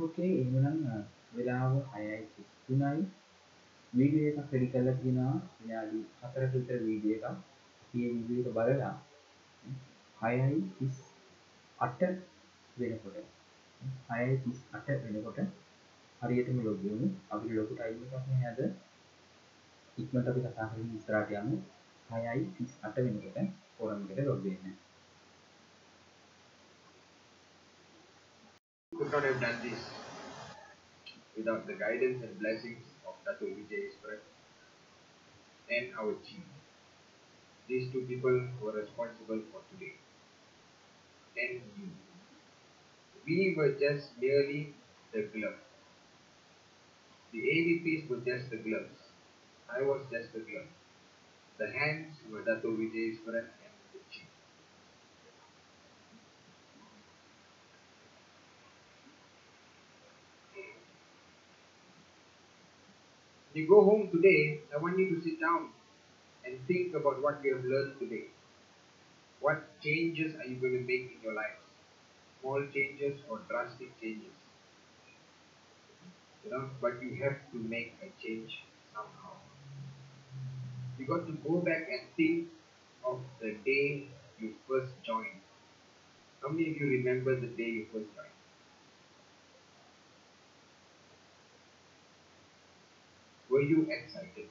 ඕකේ 0.00 0.32
එහෙනම් 0.40 0.86
අ, 0.86 0.88
වෙලාව 1.34 1.72
6:33යි. 1.92 3.04
වීඩියෝ 3.92 4.30
එකක් 4.32 4.50
රෙඩි 4.52 4.68
කරලා 4.72 4.96
තියෙනවා 5.00 5.36
විනාඩි 5.60 5.98
4ක 6.22 6.52
විතර 6.54 6.76
වීඩියෝ 6.86 7.18
එකක්. 7.18 7.26
මේ 7.94 8.08
වීඩියෝ 8.14 8.44
එක 8.44 8.50
බලලා 8.56 8.94
6:38 10.18 12.14
වෙනකොට 12.76 13.16
6:38 14.10 15.02
වෙනකොට 15.06 15.38
හරියටම 16.21 16.63
ලොග් 16.67 16.79
වෙමු. 16.85 17.07
අපිට 17.33 17.53
ලොකු 17.59 17.73
ටයිම් 17.75 18.05
එකක් 18.05 18.13
නැහැ 18.29 18.47
අද. 18.53 18.61
ඉක්මනට 19.97 20.27
අපි 20.27 20.45
කතා 20.45 20.69
කරමු 20.71 20.95
ඉස්සරහට 20.99 21.35
යමු. 21.41 21.57
6:38 22.09 23.05
වෙනකොට 23.09 23.53
ෆෝරම් 23.77 24.09
එකට 24.09 24.25
ලොග් 24.29 24.41
වෙන්න. 24.47 24.73
could 28.93 29.11
not 29.11 29.23
have 29.23 29.39
done 29.41 29.59
this 29.61 29.79
without 31.37 31.65
the 31.67 31.73
guidance 31.73 32.23
and 32.23 32.39
blessings 32.39 32.85
of 33.07 33.15
Dato 33.25 33.45
Vijay 33.45 33.79
Express 33.87 34.21
and 35.69 35.87
our 35.99 36.13
team. 36.27 36.43
These 37.69 37.91
two 37.91 38.01
people 38.01 38.37
were 38.61 38.73
responsible 38.73 39.41
for 39.51 39.61
today. 39.71 39.93
And 41.35 41.61
you. 41.77 41.89
We 43.27 43.55
were 43.57 43.71
just 43.71 44.11
merely 44.21 44.73
the 45.13 45.23
glove. 45.33 45.59
The 47.32 47.38
AVPs 47.38 48.08
were 48.08 48.18
just 48.18 48.50
the 48.50 48.56
gloves. 48.58 49.12
I 49.68 49.82
was 49.82 50.02
just 50.10 50.32
the 50.32 50.40
glove. 50.40 50.66
The 51.58 51.70
hands 51.72 52.16
were 52.30 52.42
Dato 52.42 52.72
Vijay 52.76 53.10
Express 53.12 53.44
and 53.64 53.74
the 53.92 54.00
chief. 54.10 54.28
When 63.52 63.62
you 63.62 63.68
go 63.68 63.82
home 63.82 64.08
today, 64.10 64.58
I 64.72 64.78
want 64.78 64.96
you 64.98 65.06
to 65.08 65.20
sit 65.22 65.40
down 65.40 65.68
and 66.44 66.60
think 66.66 66.94
about 66.94 67.20
what 67.22 67.42
you 67.44 67.54
have 67.56 67.64
learned 67.64 67.98
today. 67.98 68.24
What 69.40 69.58
changes 69.82 70.34
are 70.34 70.44
you 70.44 70.56
going 70.56 70.74
to 70.74 70.80
make 70.80 71.10
in 71.10 71.22
your 71.22 71.32
life? 71.32 71.56
Small 72.40 72.64
changes 72.74 73.14
or 73.28 73.40
drastic 73.48 73.88
changes? 74.00 74.32
You 76.42 76.50
know, 76.50 76.68
but 76.80 77.00
you 77.00 77.14
have 77.22 77.36
to 77.52 77.58
make 77.58 77.92
a 78.02 78.08
change 78.20 78.62
somehow. 78.92 79.36
You 80.98 81.06
got 81.06 81.24
to 81.26 81.32
go 81.32 81.60
back 81.60 81.86
and 81.90 82.02
think 82.14 82.44
of 83.04 83.20
the 83.40 83.52
day 83.64 84.04
you 84.38 84.54
first 84.68 84.92
joined. 85.02 85.40
How 86.42 86.48
many 86.48 86.66
of 86.68 86.76
you 86.76 86.88
remember 86.88 87.36
the 87.36 87.46
day 87.46 87.68
you 87.68 87.84
first 87.92 88.12
joined? 88.16 88.32
Were 93.48 93.60
you 93.60 93.84
excited? 93.90 94.46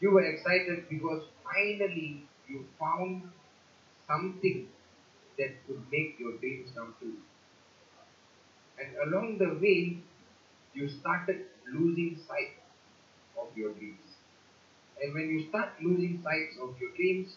You 0.00 0.10
were 0.10 0.22
excited 0.22 0.88
because 0.88 1.22
finally 1.44 2.18
you 2.48 2.64
found 2.76 3.22
something 4.06 4.66
that 5.38 5.50
could 5.66 5.82
make 5.90 6.18
your 6.18 6.32
dreams 6.32 6.70
come 6.74 6.94
true. 6.98 7.16
And 8.80 8.96
along 9.06 9.38
the 9.38 9.54
way, 9.62 9.98
you 10.74 10.88
started 10.88 11.46
losing 11.72 12.18
sight 12.26 12.54
of 13.38 13.56
your 13.56 13.72
dreams. 13.74 14.16
And 15.02 15.14
when 15.14 15.28
you 15.30 15.48
start 15.48 15.70
losing 15.82 16.22
sight 16.22 16.50
of 16.62 16.80
your 16.80 16.92
dreams, 16.96 17.36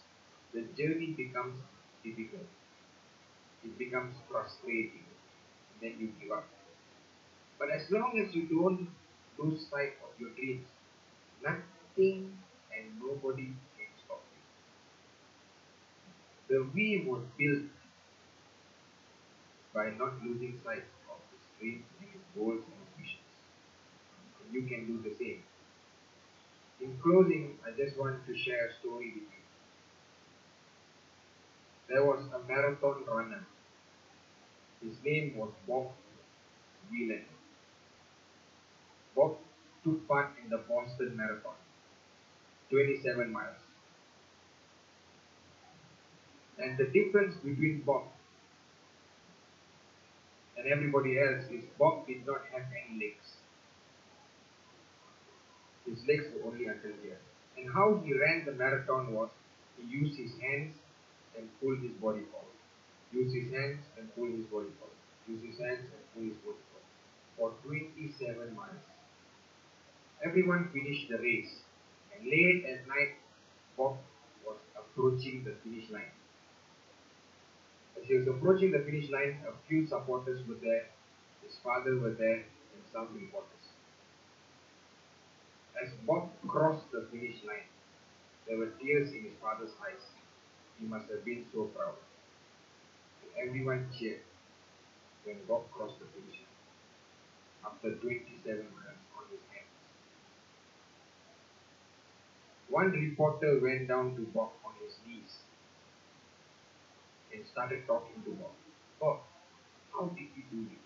the 0.53 0.63
journey 0.77 1.13
becomes 1.17 1.61
difficult. 2.03 2.47
It 3.63 3.79
becomes 3.79 4.15
frustrating. 4.29 5.05
Then 5.81 5.95
you 5.99 6.13
give 6.21 6.31
up. 6.31 6.47
But 7.57 7.71
as 7.71 7.89
long 7.89 8.19
as 8.19 8.35
you 8.35 8.43
don't 8.47 8.89
lose 9.39 9.65
sight 9.67 9.93
of 10.03 10.19
your 10.19 10.29
dreams, 10.31 10.67
nothing 11.43 12.37
and 12.75 12.99
nobody 13.01 13.45
can 13.77 13.89
stop 14.05 14.21
you. 16.47 16.55
The 16.55 16.63
we 16.73 17.03
was 17.05 17.23
built 17.37 17.63
by 19.73 19.89
not 19.91 20.23
losing 20.23 20.59
sight 20.63 20.83
goals 22.35 22.61
and 22.65 22.77
ambitions. 22.91 23.29
And 24.39 24.53
you 24.53 24.63
can 24.67 24.85
do 24.87 25.09
the 25.09 25.15
same. 25.15 25.41
In 26.81 26.97
closing, 27.01 27.57
I 27.65 27.71
just 27.71 27.97
want 27.97 28.25
to 28.27 28.37
share 28.37 28.67
a 28.67 28.73
story 28.79 29.13
with 29.15 29.23
you. 29.23 29.43
There 31.89 32.05
was 32.05 32.23
a 32.33 32.39
marathon 32.47 33.03
runner. 33.07 33.45
His 34.81 34.95
name 35.05 35.35
was 35.37 35.51
Bob 35.67 35.91
Whelan. 36.91 37.25
Bob 39.15 39.37
took 39.83 40.07
part 40.07 40.31
in 40.43 40.49
the 40.49 40.57
Boston 40.57 41.15
Marathon, 41.15 41.55
27 42.69 43.31
miles. 43.31 43.55
And 46.57 46.77
the 46.77 46.85
difference 46.85 47.35
between 47.43 47.83
Bob 47.85 48.03
and 50.57 50.67
everybody 50.67 51.19
else 51.19 51.45
is 51.51 51.63
Bob 51.77 52.05
did 52.07 52.25
not 52.27 52.41
have 52.51 52.63
any 52.71 52.99
legs. 52.99 53.37
His 55.85 55.99
legs 56.07 56.25
were 56.33 56.49
only 56.51 56.65
until 56.65 56.93
here. 57.03 57.19
And 57.57 57.71
how 57.73 58.01
he 58.03 58.13
ran 58.13 58.45
the 58.45 58.53
marathon 58.53 59.13
was 59.13 59.29
he 59.77 59.85
used 59.85 60.17
his 60.17 60.31
hands 60.39 60.75
and 61.37 61.49
pulled 61.59 61.79
his 61.79 61.91
body 62.01 62.23
forward. 62.31 62.57
Use 63.11 63.33
his 63.33 63.53
hands 63.53 63.79
and 63.97 64.13
pull 64.15 64.25
his 64.25 64.45
body 64.45 64.71
forward. 64.79 64.97
Use 65.27 65.41
his 65.41 65.59
hands 65.59 65.85
and 65.91 66.01
pull 66.13 66.23
his 66.23 66.37
body 66.41 66.61
forward. 66.69 66.87
For 67.37 67.51
27 67.67 68.55
miles. 68.55 68.85
Everyone 70.23 70.69
finished 70.71 71.09
the 71.09 71.17
race. 71.17 71.61
And 72.15 72.25
late 72.29 72.63
at 72.65 72.87
night, 72.87 73.17
Bob 73.75 73.97
was 74.45 74.57
approaching 74.77 75.43
the 75.43 75.55
finish 75.63 75.89
line. 75.89 76.13
As 78.03 78.09
he 78.09 78.17
was 78.17 78.27
approaching 78.27 78.71
the 78.71 78.79
finish 78.79 79.09
line, 79.09 79.39
a 79.47 79.53
few 79.65 79.87
supporters 79.87 80.45
were 80.45 80.55
there, 80.55 80.87
his 81.41 81.55
father 81.63 81.95
was 81.95 82.17
there, 82.17 82.43
and 82.75 82.83
some 82.91 83.07
reporters. 83.15 83.71
As 85.81 85.89
Bob 86.05 86.29
crossed 86.45 86.91
the 86.91 87.07
finish 87.09 87.41
line, 87.47 87.63
there 88.45 88.57
were 88.57 88.71
tears 88.81 89.13
in 89.13 89.23
his 89.23 89.31
father's 89.41 89.71
eyes. 89.81 90.03
He 90.77 90.85
must 90.85 91.07
have 91.11 91.23
been 91.23 91.45
so 91.53 91.63
proud. 91.63 91.95
Everyone 93.41 93.87
cheered 93.97 94.19
when 95.23 95.37
Bob 95.47 95.71
crossed 95.71 95.99
the 95.99 96.05
finish 96.07 96.41
line 96.43 97.71
after 97.71 97.95
27 97.95 98.65
miles 98.75 98.99
on 99.15 99.23
his 99.31 99.39
hands. 99.47 99.71
One 102.67 102.91
reporter 102.91 103.59
went 103.61 103.87
down 103.87 104.13
to 104.15 104.25
Bob 104.35 104.49
on 104.65 104.73
his 104.83 104.97
knees 105.07 105.42
and 107.33 107.45
started 107.51 107.85
talking 107.87 108.23
to 108.23 108.31
Bob. 108.31 108.51
Oh, 109.01 109.05
Bob, 109.05 109.19
how 109.93 110.05
did 110.15 110.29
you 110.35 110.43
do 110.51 110.67
it? 110.71 110.79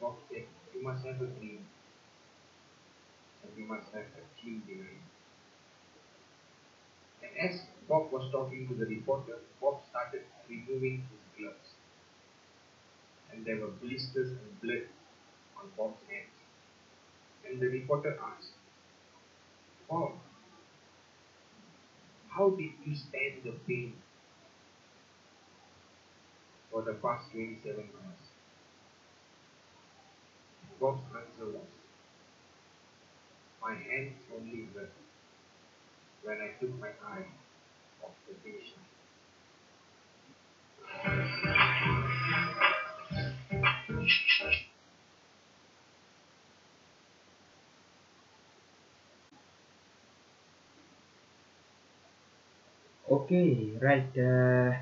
Bob 0.00 0.16
said, 0.30 0.46
You 0.74 0.82
must 0.82 1.04
have 1.04 1.20
a 1.20 1.26
dream. 1.26 1.66
And 3.42 3.50
you 3.56 3.64
must 3.64 3.88
have 3.92 4.04
a 4.16 4.40
team 4.40 4.62
behind. 4.66 5.00
And 7.22 7.36
as 7.36 7.60
Bob 7.86 8.10
was 8.10 8.30
talking 8.32 8.66
to 8.66 8.74
the 8.74 8.86
reporter, 8.86 9.40
Bob 9.60 9.82
started 9.90 10.22
removing 10.48 11.06
his 11.10 11.20
gloves. 11.36 11.74
And 13.30 13.44
there 13.44 13.56
were 13.58 13.68
blisters 13.68 14.30
and 14.32 14.60
blood 14.60 14.82
on 15.56 15.70
Bob's 15.76 16.00
hands. 16.08 16.26
And 17.44 17.58
the 17.60 17.66
reporter 17.66 18.16
asked, 18.22 18.52
Bob, 19.88 20.12
how 22.38 22.50
did 22.50 22.70
you 22.84 22.94
stand 22.94 23.42
the 23.42 23.50
pain 23.66 23.92
for 26.70 26.82
the 26.82 26.92
past 26.92 27.24
27 27.32 27.82
hours? 27.82 28.22
Bob's 30.78 31.02
answer 31.16 31.50
was, 31.52 31.66
My 33.60 33.74
hands 33.74 34.14
only 34.32 34.68
hurt 34.72 34.92
when 36.22 36.40
I 36.40 36.50
took 36.60 36.80
my 36.80 36.90
eye 37.04 37.26
off 38.04 38.12
the 38.28 38.34
finish 38.44 38.72
line. 38.76 38.84
Okay 53.08 53.78
right 53.80 54.16
uh, 54.22 54.72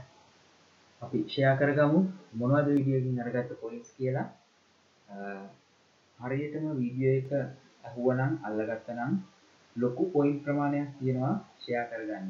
අපි 1.02 1.18
share 1.25 1.54
කරගමු 1.56 2.00
මොනවද 2.33 2.68
විඩියකින් 2.68 3.21
අරගත්ත 3.23 3.50
points 3.61 3.88
කියලා. 3.97 4.26
අ, 5.09 5.16
හරියටම 6.21 6.64
video 6.80 7.14
එක 7.21 7.30
ඇහුවනම් 7.85 8.33
අල්ලගත්ත 8.42 8.88
නම් 8.90 9.12
ලොකු 9.76 10.02
පොයින්් 10.12 10.40
ප්‍රමාණයක් 10.40 10.88
තියෙනවා 10.99 11.35
ෂයා 11.61 11.85
කරගන්න. 11.90 12.26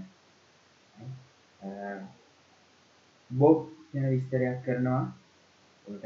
අ, 1.61 1.69
බොබ් 3.31 3.59
යන 3.95 4.05
විස්තරයක් 4.13 4.59
කරනවා. 4.65 5.03
ඔට 5.85 6.05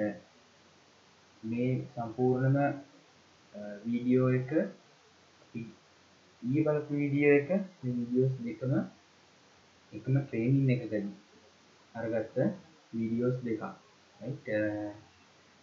මේ 1.42 1.70
සම්පූර්ණම 1.92 2.56
uh, 2.56 3.74
වීඩියෝ 3.84 4.30
එක 4.38 4.50
අපි 5.42 5.60
ඊ 6.42 6.64
බලපු 6.64 6.92
වීඩියෝ 6.94 7.36
එක 7.40 7.48
විඩියෝස් 7.82 8.34
දෙකම 8.44 8.72
එකම 10.10 10.22
ට්‍රේනින් 10.22 10.70
එකකදී 10.70 11.08
අරගත්ත 11.94 12.36
වීඩියෝස් 12.92 13.36
දෙකක්. 13.44 13.62
right? 14.20 14.48
අ, 14.48 14.60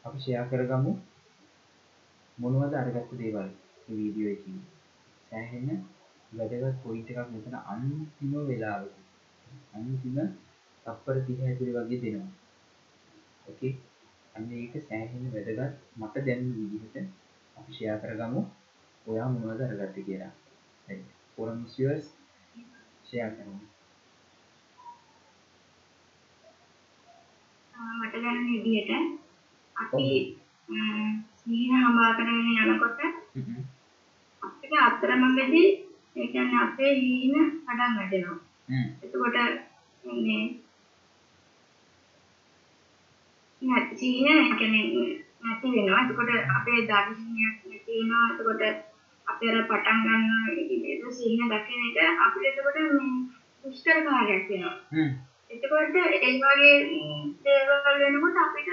අපි 0.06 0.18
ෂයා 0.20 0.46
කරගමු 0.48 0.92
මොනවද 2.38 2.74
අරගත්ත 2.74 3.12
දේවල් 3.18 3.50
වීඩියෝ 3.90 4.32
එක. 4.32 4.46
සෑහෙන්න 5.32 5.84
වැදගත් 6.32 6.80
පොයින්ට 6.84 7.12
එකක් 7.12 7.32
මෙතන 7.32 7.56
අන්තිම 7.74 8.34
වෙලාවක 8.48 8.96
අන්තිම 9.76 10.18
තප්පර 10.86 11.18
තිහ 11.28 11.40
ඇතුළි 11.44 11.78
වගේ 11.78 12.02
දෙනවා. 12.02 12.32
ඕකේ 13.48 13.74
අන්න 14.36 14.52
ඒක 14.52 14.74
සෑහෙන්න 14.90 15.32
වැදගත් 15.34 15.74
මට 15.98 16.26
දැන් 16.26 16.52
විදිහට 16.56 16.96
අපි 17.58 17.72
ෂයා 17.74 17.98
කරගමු 17.98 18.42
ඔයා 19.06 19.30
මොනවද 19.30 19.62
අරගත්ත 19.62 20.06
කියලා. 20.06 20.34
පොරමිසිස් 21.36 22.06
ෂයා 23.06 23.30
කරමු. 23.30 23.77
මට 27.78 28.14
දැනෙන 28.14 28.48
විදිහට 28.48 28.92
අපි 29.76 30.08
සීන 31.40 31.74
හඹා 31.78 32.12
කරගෙන 32.14 32.48
යනකොට 32.66 33.00
අපිට 34.42 34.74
අතරමඟදී 34.82 35.70
ඒ 36.16 36.28
කියන්නේ 36.28 36.62
අපේ 36.62 36.94
හීන 36.96 37.36
පටන්. 37.68 38.40
හ්ම් 38.70 38.88
එතකොට 39.04 39.38
මේ 40.04 40.42
නැති 43.62 43.96
සීන 43.96 44.28
ඒ 44.28 44.50
කියන්නේ 44.54 44.86
නැති 45.42 45.68
වෙනවා. 45.68 46.02
එතකොට 46.04 46.32
අපේ 46.52 46.80
දර්ශනයක් 46.84 47.56
නැති 47.64 47.92
වෙනවා. 47.92 48.26
එතකොට 48.32 48.62
අපේ 49.28 49.52
අර 49.52 49.64
පටන් 49.66 50.00
ගන්න 50.04 50.26
ඒ 50.56 51.12
සීන 51.12 51.48
දකින 51.48 51.88
එක 51.88 52.20
අපිට 52.26 52.50
එතකොට 52.50 52.78
මේ 52.90 53.16
දුෂ්කර 53.64 53.98
කාර්යයක් 54.04 54.46
වෙනවා. 54.50 54.76
හ්ම් 54.92 55.12
එතකොට 55.50 55.96
ඒ 55.96 56.32
වගේ 56.36 56.76
දේවල් 57.47 58.01
වෙනකොට 58.03 58.39
අපිට 58.39 58.69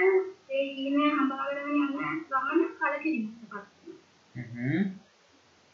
ඒ 0.50 0.64
ඊනේ 0.76 1.10
හඹාගෙන 1.10 1.70
යන 1.72 1.92
ගමන 2.30 2.60
කලකිරීමකට 2.78 3.42
පත් 3.42 3.66
වෙනවා. 3.80 3.98
හ්ම් 4.34 4.82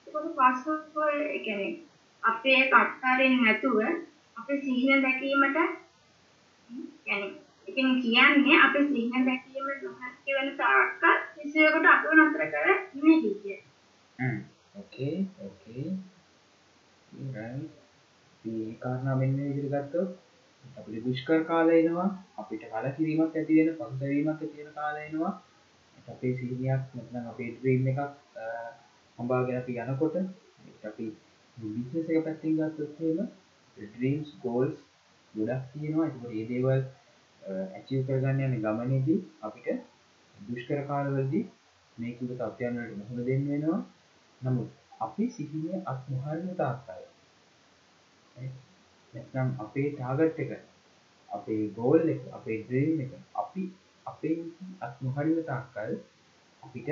ඒකට 0.07 0.29
පස්සෙ 0.37 1.07
ඒ 1.27 1.39
කියන්නේ 1.41 1.73
අපේ 2.23 2.61
කට්ටරින් 2.73 3.37
නැතුව 3.41 3.79
අපේ 4.37 4.61
සිහින 4.61 5.03
දැකීමට 5.03 5.59
يعني 7.07 7.29
ඉතින් 7.69 7.89
කියන්නේ 8.03 8.59
අපේ 8.61 8.85
සිහින 8.89 9.27
දැකීම 9.27 9.67
නොහැකි 9.83 10.37
වෙන 10.37 10.53
තාක්කල් 10.59 11.17
කිසියකට 11.35 11.89
අපව 11.93 12.13
නතර 12.19 12.45
කර 12.53 12.69
නෙමෙයි 12.95 13.33
කිය. 13.41 13.59
හ්ම් 14.19 14.39
ඕකේ 14.75 15.15
ඕකේ 15.41 15.87
right 17.33 17.71
මේ 18.45 18.69
කාරණා 18.81 19.17
මෙන්න 19.17 19.37
මේ 19.37 19.49
විදිහට 19.49 19.75
ගත්තොත් 19.75 20.11
අපිට 20.78 21.04
දුෂ්කර 21.06 21.40
කාලය 21.44 21.74
එනවා 21.80 22.10
අපිට 22.38 22.64
කලකිරීමක් 22.72 23.36
ඇති 23.36 23.54
වෙන 23.60 23.70
පසුතැවීමක් 23.78 24.30
ඇති 24.34 24.58
වෙන 24.60 24.74
කාලය 24.74 25.02
එනවා. 25.06 25.34
අපේ 26.08 26.34
සිහිනයක් 26.38 26.82
නැත්නම් 26.94 27.28
අපේ 27.28 27.50
ඩ්‍රීම් 27.54 27.88
එකක් 27.88 28.00
අ, 28.00 28.46
හඹාගෙන 29.20 29.58
අපි 29.58 29.74
යනකොට 29.84 30.16
ඒත් 30.18 30.84
අපි 30.86 31.06
බිස්නස් 31.58 32.10
එක 32.10 32.24
පැත්තෙන් 32.26 32.58
ගත්තොත් 32.58 33.00
එහෙම 33.02 33.28
ඩ්‍රීම්ස් 33.78 34.30
ගෝල්ස් 34.44 34.76
ගොඩක් 35.34 35.64
තියෙනවා. 35.74 36.08
ඒකෝට 36.08 36.34
මේ 36.34 36.46
දේවල් 36.48 36.82
ඇචීව් 37.76 38.02
කරගන්න 38.08 38.44
යන 38.48 38.62
ගමනේදී 38.64 39.20
අපිට 39.42 39.68
දුෂ්කර 40.36 40.82
කාලවලදී 40.88 41.44
මේ 41.98 42.16
කිව්ව 42.18 42.34
තත්ත්වයන් 42.34 42.78
වලට 42.78 42.98
මුහුණ 43.00 43.26
දෙන්න 43.26 43.48
වෙනවා. 43.50 43.80
නමුත් 44.42 44.70
අපි 45.02 45.30
සිහිනය 45.30 45.82
අත්මුහරින 45.86 46.56
තාක්කල්. 46.56 47.02
නැත්නම් 49.14 49.50
අපේ 49.60 49.88
ටාගට් 49.92 50.42
එක 50.46 50.52
අපේ 51.30 51.62
ගෝල් 51.76 52.10
එක 52.10 52.22
අපේ 52.32 52.58
ඩ්‍රීම් 52.64 53.04
එක 53.06 53.12
අපි 53.36 53.64
අපේ 54.06 54.38
අත්මුහරින 54.82 55.40
තාක්කල් 55.46 55.94
අපිට 56.64 56.90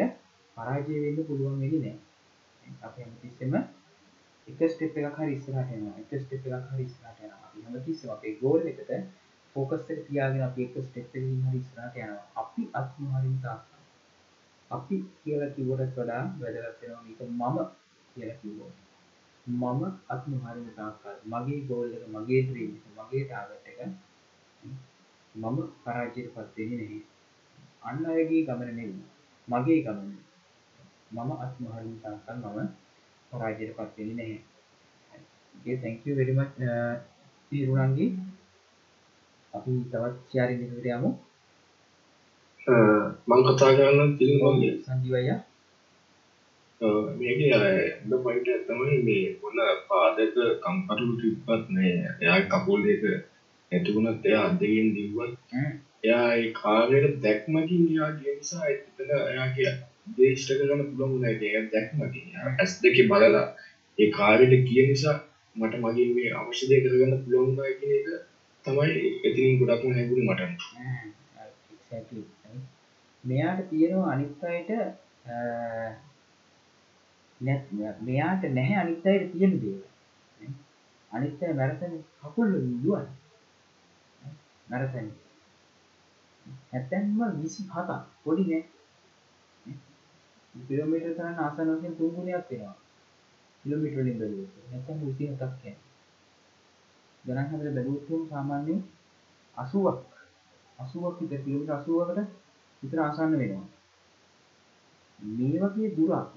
පරාජය 0.58 0.96
වෙන්න 1.04 1.28
පුළුවන් 1.28 1.60
වෙන්නේ 1.62 1.98
නෑ 2.64 2.78
අප 2.82 2.96
හැමතිස්සෙම 2.98 3.54
එක 4.48 4.60
ස්ටෙප් 4.68 4.96
එකක් 5.00 5.18
හරි 5.18 5.34
ඉස්සරහට 5.36 5.74
යනවා 5.76 5.98
එක 6.02 6.12
ස්ටෙප් 6.22 6.46
එකක් 6.50 6.70
හරි 6.72 6.84
ඉස්සරහට 6.84 7.20
යනවා. 7.22 7.40
අපි 7.46 7.66
හැමතිස්සෙම 7.66 8.10
අපේ 8.12 8.34
ගෝල් 8.42 8.62
එකට 8.64 8.92
ෆෝකස් 9.56 9.92
එක 9.94 10.00
තියාගෙන 10.08 10.44
අපි 10.44 10.66
එක 10.66 10.76
ස්ටෙප් 10.80 11.06
එකකින් 11.14 11.44
හරි 11.46 11.62
ඉස්සරහට 11.62 11.96
යනවා. 11.98 12.24
අපි 12.42 12.64
අත්මුහරින 12.74 13.38
තාක්කල්. 13.44 13.82
අපි 14.72 14.96
කියලා 15.20 15.54
කිව්වට 15.56 15.96
වඩා 15.96 16.24
වැදගත් 16.40 16.82
වෙනවා 16.82 17.04
මේක 17.06 17.22
මම 17.30 17.58
කියලා 18.16 18.40
කිව්වොත්. 18.42 18.76
මම 19.50 19.82
අත්මුහරින 20.14 20.70
තාක්කල්. 20.78 21.18
මගේ 21.32 21.62
ගෝල් 21.70 21.90
එක 21.98 22.06
මගේ 22.16 22.42
ඩ්‍රීම් 22.46 22.72
එක 22.78 22.86
මගේ 22.98 23.24
ටාගට් 23.26 23.66
එක 23.72 23.80
මම 25.36 25.58
පරාජයට 25.84 26.34
පත් 26.34 26.56
වෙන්නේ 26.58 26.80
නැහැ. 26.82 27.02
අන්න 27.88 28.06
අයගේ 28.12 28.46
ගමන 28.48 28.70
නෙවෙයි. 28.78 29.04
මගේ 29.48 29.80
ගමන 29.86 30.12
මම 31.16 31.32
අත්මහරින් 31.46 31.96
තාක්කල් 32.04 32.38
මම 32.46 32.68
පරාජයට 33.32 33.76
පත්වෙනි 33.78 34.14
නැහැ. 34.20 34.40
තැංකව 35.82 36.06
වෙරිමත් 36.20 36.54
තීරුණන්ගේ. 37.52 38.10
අපි 39.54 39.72
තවත් 39.92 40.16
ශාරින් 40.32 40.64
එකකට 40.66 40.88
යමු. 40.96 41.10
මං 43.30 43.40
කතා 43.46 43.72
කරන්න 43.78 44.12
තිල්මගේ 44.18 44.74
සංජීවය 44.86 45.49
මේක 47.18 47.39
එන්න 47.42 48.13
පයිට 48.20 48.48
ඇතමයි 48.50 48.98
මේ 49.04 49.26
ඔන්න 49.44 49.60
පාදක 49.88 50.38
කම්පටලු 50.63 51.13
තිබ්බත් 51.18 51.65
නෑ 51.70 51.92
එයා 52.22 52.39
කපුල් 52.48 52.89
එක 52.89 53.04
ඇතිවුණත් 53.72 54.26
එයා 54.26 54.44
අදගෙන් 54.46 54.89
දිව්වත් 54.94 55.34
එයා 56.04 56.28
ඒ 56.36 56.52
කාරයට 56.54 57.15
දැක්මකින් 57.22 57.84
එයා 57.88 58.12
ගේනිසා 58.18 58.70
එතන 58.70 59.12
එයාගේ 59.26 59.74
දේශ්ට 60.18 60.52
කරන්න 60.60 60.84
පුළුවන් 60.89 61.26
ඒ 61.26 61.63
දැක්මකින්. 61.68 62.28
ඇස් 62.52 62.72
දෙක 62.82 62.98
බලලා 63.08 63.46
ඒ 63.98 64.10
කාරයට 64.12 64.63
කිය 64.65 64.86
නිසා 64.88 65.18
මට 65.56 65.74
මගින් 65.78 66.12
මේ 66.15 66.36
අවශ්‍යදය 66.36 66.82
කරගන්න 66.82 67.22
පුළුවන් 67.24 67.56
කියන 67.80 67.94
එක 67.98 68.08
තමයි 68.65 68.92
එතිනින් 69.24 69.60
ගොඩක්ම 69.60 69.92
හැගුණ 69.94 70.28
මට 70.28 70.42
මෙයාට 73.24 73.65
තියෙනවා 73.70 74.12
අනිත් 74.12 74.44
අයට 74.46 74.72
මෙයාට 77.41 78.43
නැහැ 78.49 78.78
අනිත් 78.78 79.06
අයට 79.06 79.32
තියෙන 79.32 79.54
දේවල්. 79.62 79.82
අනිත් 81.12 81.41
අය 81.41 81.54
මැරතන 81.54 81.93
කකුල් 82.21 82.52
දුවන් 82.82 83.08
මැරතන 84.67 85.08
ඇත්තැන්ම 86.73 87.19
විසි 87.38 87.63
හතා 87.65 87.99
පොඩි 88.23 88.43
නෑ? 88.43 88.63
කිලෝමීටර් 90.54 91.13
තරන්න 91.13 91.39
ආසන 91.39 91.69
වශයෙන් 91.71 91.95
තුන් 91.95 92.15
ගුණයක් 92.15 92.49
වෙනවා. 92.49 92.75
කිලෝමීටර් 93.63 93.99
වලින් 93.99 94.19
බැලුවොත්. 94.19 94.54
නැත්නම් 94.71 94.99
27ක් 95.02 95.52
කියන්නේ. 95.62 95.88
ගණන් 97.23 97.49
හදලා 97.52 97.73
බැලුවොත් 97.73 98.10
උන් 98.10 98.23
සාමාන්‍යයෙන් 98.30 98.82
80ක් 99.58 100.10
80ක් 100.80 101.15
විතර 101.21 101.43
කිලෝමීටර් 101.43 101.75
80කට 101.78 102.28
විතර 102.84 102.99
ආසන්න 102.99 103.38
වෙනවා. 103.38 103.67
මේ 105.19 105.58
වගේ 105.63 105.95
දුරක් 105.95 106.30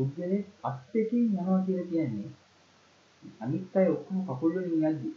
පුද්ගලයෙක් 0.00 0.46
අත් 0.62 0.78
දෙකෙන් 0.92 1.22
යනවා 1.22 1.64
කියලා 1.64 1.86
කියන්නේ 1.86 2.30
අනිත් 3.40 3.76
අය 3.76 3.88
ඔක්කොම 3.88 4.18
කකුල් 4.26 4.52
වලින් 4.54 4.84
යද්දි 4.84 5.10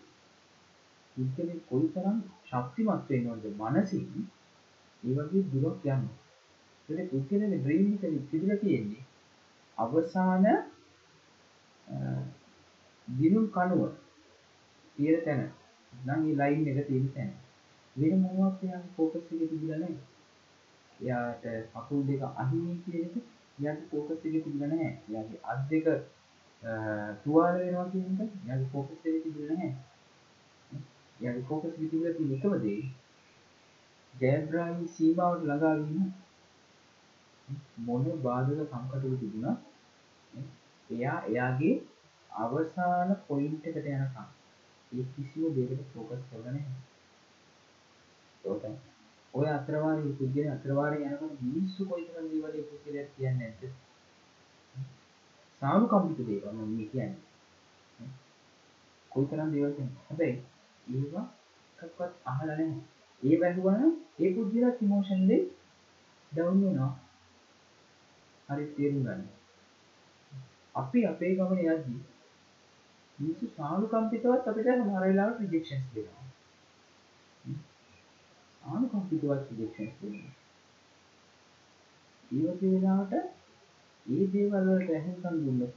පුද්ගලයෙක් 1.17 1.61
කොයිතරම් 1.69 2.17
ශක්තිමත් 2.45 3.09
වෙනවද 3.09 3.45
මනසින් 3.59 4.27
ඒ 5.03 5.13
වගේ 5.17 5.43
දුරක් 5.51 5.85
යනවා. 5.85 6.15
ඒකේ 6.89 7.09
පුද්ගලයාගේ 7.09 7.59
ඩ්‍රීම් 7.59 7.87
එක 7.95 8.03
තිබිලා 8.29 8.57
තියෙන්නේ 8.57 9.03
අවසාන 9.77 10.45
දිනුම් 13.07 13.45
කනුව 13.49 13.81
තියෙන 14.97 15.21
තැන 15.25 15.41
නම් 15.93 16.21
ඒ 16.23 16.35
ලයින් 16.41 16.67
එක 16.71 16.87
තියෙන 16.87 17.07
තැන 17.13 17.31
වෙන 17.95 18.13
මොනවත් 18.21 18.59
එයාගේ 18.63 18.95
ફોකස් 18.95 19.15
එකේ 19.17 19.47
තිබිලා 19.47 19.79
නැහැ. 19.79 20.01
එයාට 20.99 21.45
කකුල් 21.73 22.01
දෙක 22.07 22.21
අහිමි 22.35 22.75
කියන 22.83 23.07
එක 23.07 23.32
එයාගේ 23.57 23.89
ෆෝකස් 23.89 24.11
එකේ 24.11 24.31
තිබුණේ 24.35 24.69
නැහැ. 24.69 24.93
එයාගේ 25.09 25.41
අත් 25.45 25.61
දෙක 25.69 25.85
තුවාල 27.23 27.55
වෙනවා 27.55 27.87
කියන 27.87 28.05
එක 28.15 28.31
එයාගේ 28.41 28.71
ෆෝකස් 28.71 28.91
එකේ 28.97 29.21
තිබුණේ 29.21 29.57
නැහැ. 29.57 29.71
එයාගේ 31.19 31.43
ෆෝකස් 31.43 31.65
එකේ 31.67 31.79
තිබුණේ 31.83 32.13
තියෙන 32.13 32.35
එකම 32.35 32.53
දේ 32.61 32.81
ජයග්‍රාහී 34.13 34.87
සීමාවට 34.89 35.43
ළඟා 35.43 35.75
වීම 35.81 36.05
මොන 37.85 38.05
බාධක 38.21 38.63
සංකටවල 38.63 39.17
තිබුණා 39.17 39.55
එයා 40.89 41.19
එයාගේ 41.23 41.75
අවසාන 42.29 43.13
පොයින්ට් 43.27 43.67
එකට 43.67 43.85
යනකම් 43.87 44.25
ඒ 44.91 45.05
කිසිම 45.11 45.53
දෙයකට 45.55 45.85
ફોකස් 45.91 46.25
කරලා 46.29 46.51
නැහැ. 46.51 46.81
ඒකයි 48.43 48.92
ඔය 49.33 49.47
අතරවාරයේ 49.49 50.13
පුද්ගලයා 50.13 50.55
අතරවාරයේ 50.55 51.07
යනකොට 51.07 51.41
මිනිස්සු 51.43 51.85
කොයිතරම් 51.85 52.27
දේවල් 52.31 52.55
ඒ 52.55 52.63
පුද්ගලයාට 52.63 53.11
කියන්නේ 53.15 53.49
නැද්ද? 53.51 53.61
සානුකම්පිත 55.61 56.19
දේවල් 56.27 56.51
මම 56.51 56.71
මේ 56.71 56.87
කියන්නේ. 56.87 58.09
කොයිතරම් 59.11 59.53
දේවල් 59.53 59.73
කියන්නේ. 59.73 60.03
හැබැයි 60.07 60.37
ඒවා 60.87 61.25
එකක්වත් 61.79 62.13
අහලා 62.25 62.57
නැහැ. 62.57 62.81
ඒ 63.23 63.39
වැහුවම 63.41 63.91
ඒ 64.19 64.33
පුද්ගලයා 64.35 64.73
ඉමෝෂනලි 64.81 65.39
ඩවුන් 66.31 66.63
වෙනවා. 66.63 66.91
හරි 68.49 68.65
තේරුම් 68.73 69.03
ගන්න. 69.03 69.29
අපි 70.75 71.05
අපේ 71.05 71.35
ගමන 71.35 71.63
යද්දී 71.67 72.01
මිනිස්සු 73.19 73.49
සානුකම්පිතවත් 73.55 74.47
අපිට 74.47 74.69
සමහර 74.73 75.03
වෙලාවට 75.03 75.41
රිජෙක්ෂන්ස් 75.43 75.89
දෙනවා. 75.95 76.22
ආනුකම්පිතවත් 78.63 79.49
රිජෙක්ෂන්ස් 79.51 79.95
දෙනවා. 80.01 80.31
ඒ 82.31 82.43
වගේ 82.49 82.71
වෙලාවට 82.73 83.13
ඒ 84.05 84.27
දේවල් 84.33 84.67
වලට 84.67 84.89
ඇහෙන්කම් 84.91 85.37
දුන්නොත් 85.45 85.75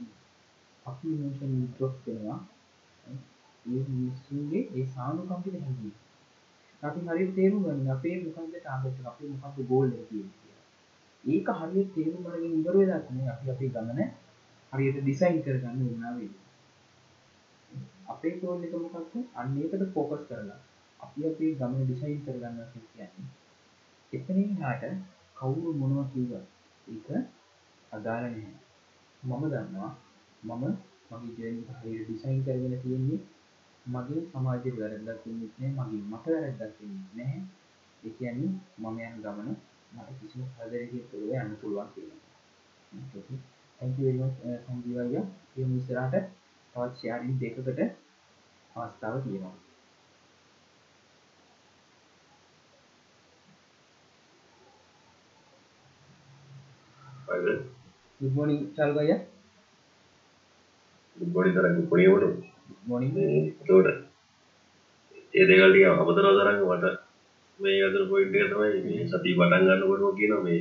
අපි 0.85 1.07
ඉමෝෂනල් 1.13 1.55
ඩ්‍රොප් 1.63 1.95
වෙනවා. 2.05 2.39
ඒ 3.65 3.81
මිනිස්සුන්ගේ 3.89 4.63
ඒ 4.73 4.85
සානුකම්පිත 4.95 5.57
හැඟීම්. 5.57 5.95
අපි 6.83 6.99
හරියට 7.07 7.35
තේරුම් 7.35 7.63
ගන්න 7.63 7.91
අපේ 7.95 8.15
මොකක්ද 8.23 8.55
ටාගට් 8.55 8.87
එක 8.91 9.09
අපේ 9.11 9.33
මොකක්ද 9.33 9.59
ගෝල් 9.71 9.89
එක 9.91 10.07
කියන්නේ. 10.09 10.57
ඒක 11.23 11.47
හරියට 11.59 11.93
තේරුම් 11.95 12.23
ගන්න 12.25 12.57
ඉවර 12.59 12.75
වෙලා 12.77 13.01
තමයි 13.01 13.29
අපි 13.33 13.53
අපේ 13.55 13.69
ගමන 13.69 14.01
හරියට 14.73 15.01
ඩිසයින් 15.01 15.43
කරගන්න 15.43 15.83
උනා 15.87 16.13
වෙන්නේ. 16.15 16.43
අපේ 18.07 18.33
ගෝල් 18.41 18.65
එක 18.65 18.73
මොකක්ද? 18.77 19.13
අන්න 19.35 19.57
ඒකට 19.57 19.87
ફોකස් 19.93 20.25
කරලා 20.29 20.59
අපි 20.99 21.19
අපේ 21.25 21.51
ගමන 21.55 21.83
ඩිසයින් 21.83 22.21
කරගන්නවා 22.23 22.67
කියන්නේ. 22.73 23.27
එතනින් 24.13 24.51
එහාට 24.53 24.83
කවුරු 25.35 25.73
මොනවා 25.73 26.07
කිව්වත් 26.13 26.45
ඒක 26.87 27.07
අදාළ 27.91 28.25
නැහැ. 28.25 28.55
මම 29.23 29.43
දන්නවා 29.45 29.91
මම 30.43 30.63
මගේ 31.11 31.35
ජර්නි 31.37 31.61
එක 31.63 31.79
හරියට 31.79 32.05
ඩිසයින් 32.05 32.43
කරගෙන 32.43 32.75
තියෙන්නේ 32.81 33.19
මගේ 33.85 34.21
සමාජයේ 34.29 34.77
වැරද්දක් 34.77 35.25
වෙන්නේ 35.25 35.51
නැහැ 35.59 35.75
මගේ 35.79 36.03
මට 36.05 36.25
වැරද්දක් 36.35 36.79
වෙන්නේ 36.79 37.13
නැහැ. 37.15 37.41
ඒ 38.03 38.11
කියන්නේ 38.11 38.51
මම 38.79 38.97
යන 39.01 39.21
ගමන 39.23 39.49
මට 39.91 40.17
කිසිම 40.19 40.49
කරදරයකින් 40.55 41.05
තොරව 41.11 41.29
යන්න 41.35 41.59
පුළුවන් 41.61 41.93
කියලා. 41.93 42.19
okay 42.91 43.39
thank 43.79 43.97
you 43.97 44.05
very 44.05 44.17
much 44.17 44.37
Sanjeewa 44.65 44.97
අයියා. 44.97 45.25
මේ 45.55 45.77
ඉස්සරහට 45.77 46.27
තවත් 46.73 46.91
ෂෙයාරින් 46.93 47.39
දෙකකට 47.39 47.79
අවස්ථාව 48.75 49.23
තියෙනවා. 49.23 49.66
Good 57.37 58.33
morning 58.33 58.61
අයියා. 58.77 59.17
good 61.17 61.31
morning 61.33 61.53
තරංග 61.53 61.81
පොඩි 61.89 62.05
වුණු. 62.07 62.29
good 62.67 62.85
morning. 62.85 63.11
ඒකට 63.13 63.89
ඒ 65.33 65.45
දෙකල් 65.49 65.69
ටික 65.71 65.85
අමතරව 65.91 66.31
තරංග 66.39 66.61
මට 66.67 66.85
මේ 67.59 67.83
අතර 67.87 68.03
පොයින්ට් 68.11 68.37
එක 68.37 68.49
තමයි 68.51 68.79
මේ 68.85 69.07
සතිය 69.11 69.35
පටන් 69.39 69.67
ගන්නකොටම 69.67 70.17
කියනවා 70.19 70.45
මේ 70.45 70.59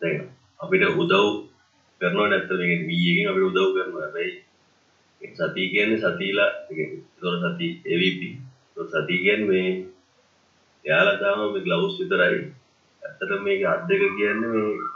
දැන් 0.00 0.16
අපිට 0.60 0.84
උදව් 1.02 1.14
කරනවා 2.00 2.28
නැත්නම් 2.32 2.82
මී 2.88 3.06
එකෙන් 3.12 3.30
අපිට 3.30 3.48
උදව් 3.50 3.68
කරනවා. 3.76 4.02
හැබැයි 4.04 5.32
සතිය 5.38 5.66
කියන්නේ 5.72 6.02
සතියලා 6.04 6.50
ඒතොර 6.70 7.34
සතිය 7.44 7.72
AVP 7.92 8.20
ඒතොර 8.28 8.86
සතිය 8.92 9.20
කියන්නේ 9.24 9.48
මේ 9.50 9.70
එයාලා 10.84 11.16
තාම 11.22 11.40
මේ 11.54 11.64
ග්ලව්ස් 11.66 11.96
විතරයි. 12.00 12.42
ඇත්තටම 13.02 13.40
මේක 13.46 13.64
අත් 13.72 13.88
දෙක 13.88 14.02
කියන්නේ 14.18 14.52
මේ 14.56 14.92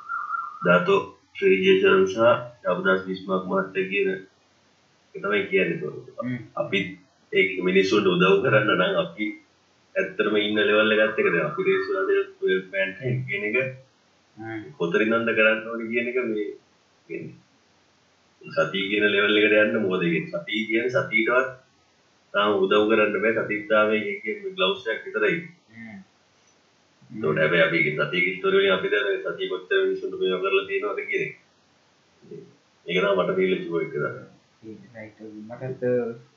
ධාතෝ 0.63 1.01
ෆ්‍රීජේෂන් 1.37 2.07
සහ 2.07 2.23
ඩබ්දාස් 2.63 3.03
බිස්මාක් 3.07 3.45
මහත්තයා 3.47 3.91
කියන 3.91 4.11
තමයි 5.15 5.43
කියන්නේ 5.51 6.39
අපි 6.57 6.81
ඒ 7.33 7.45
මිනිස්සුන්ට 7.63 8.09
උදව් 8.09 8.41
කරන්න 8.45 8.73
නම් 8.77 8.97
අපි 8.99 9.27
ඇත්තටම 9.95 10.39
ඉන්න 10.39 10.63
ලෙවල් 10.63 10.95
එකත් 10.97 11.21
එක 11.21 11.29
දැන් 11.29 11.47
අපි 11.47 11.67
රේස් 11.67 11.85
වලදී 11.89 12.25
12 12.41 12.73
පෑන්ට් 12.73 12.99
කියන 13.27 13.45
එක 13.51 13.57
කොතරින්ද 14.79 15.31
කරන්න 15.31 15.69
ඕනේ 15.69 15.91
කියන 15.93 16.11
එක 16.11 16.19
මේ 16.27 17.21
සතිය 18.43 18.85
කියන 18.91 19.07
ලෙවල් 19.09 19.39
එකට 19.39 19.57
යන්න 19.63 19.81
මොකද 19.85 20.05
ඒ 20.05 20.21
සතිය 20.27 20.61
කියන්නේ 20.69 20.95
සතියටවත් 20.97 21.57
තාම 22.35 22.51
උදව් 22.57 22.85
කරන්න 22.91 23.23
බෑ. 23.23 23.35
සතිත්තාවේ 23.39 24.01
කියන්නේ 24.23 24.55
ග්ලව්ස් 24.57 24.87
එකක් 24.89 25.07
විතරයි 25.07 25.39
ඒකට 27.11 27.39
හැබැයි 27.39 27.65
අපි 27.67 27.79
සතිය 28.01 28.35
ස්ටෝරි 28.35 28.59
වලින් 28.59 28.75
අපි 28.75 28.89
දැන් 28.89 29.21
සතිය 29.27 29.51
කොච්චර 29.51 29.79
මිනිස්සුන්ට 29.83 30.19
මේව 30.21 30.43
කරලා 30.43 30.67
තියෙනවද 30.69 31.01
කියන 31.07 31.23
එක 31.25 31.33
ඒක 32.87 32.99
තමයි 32.99 33.15
මට 33.17 33.37
ෆීල් 33.37 33.55
වෙච්ච 33.55 33.71
පොයින්ට් 33.71 33.95
එක 34.99 35.17
මටත් 35.23 35.83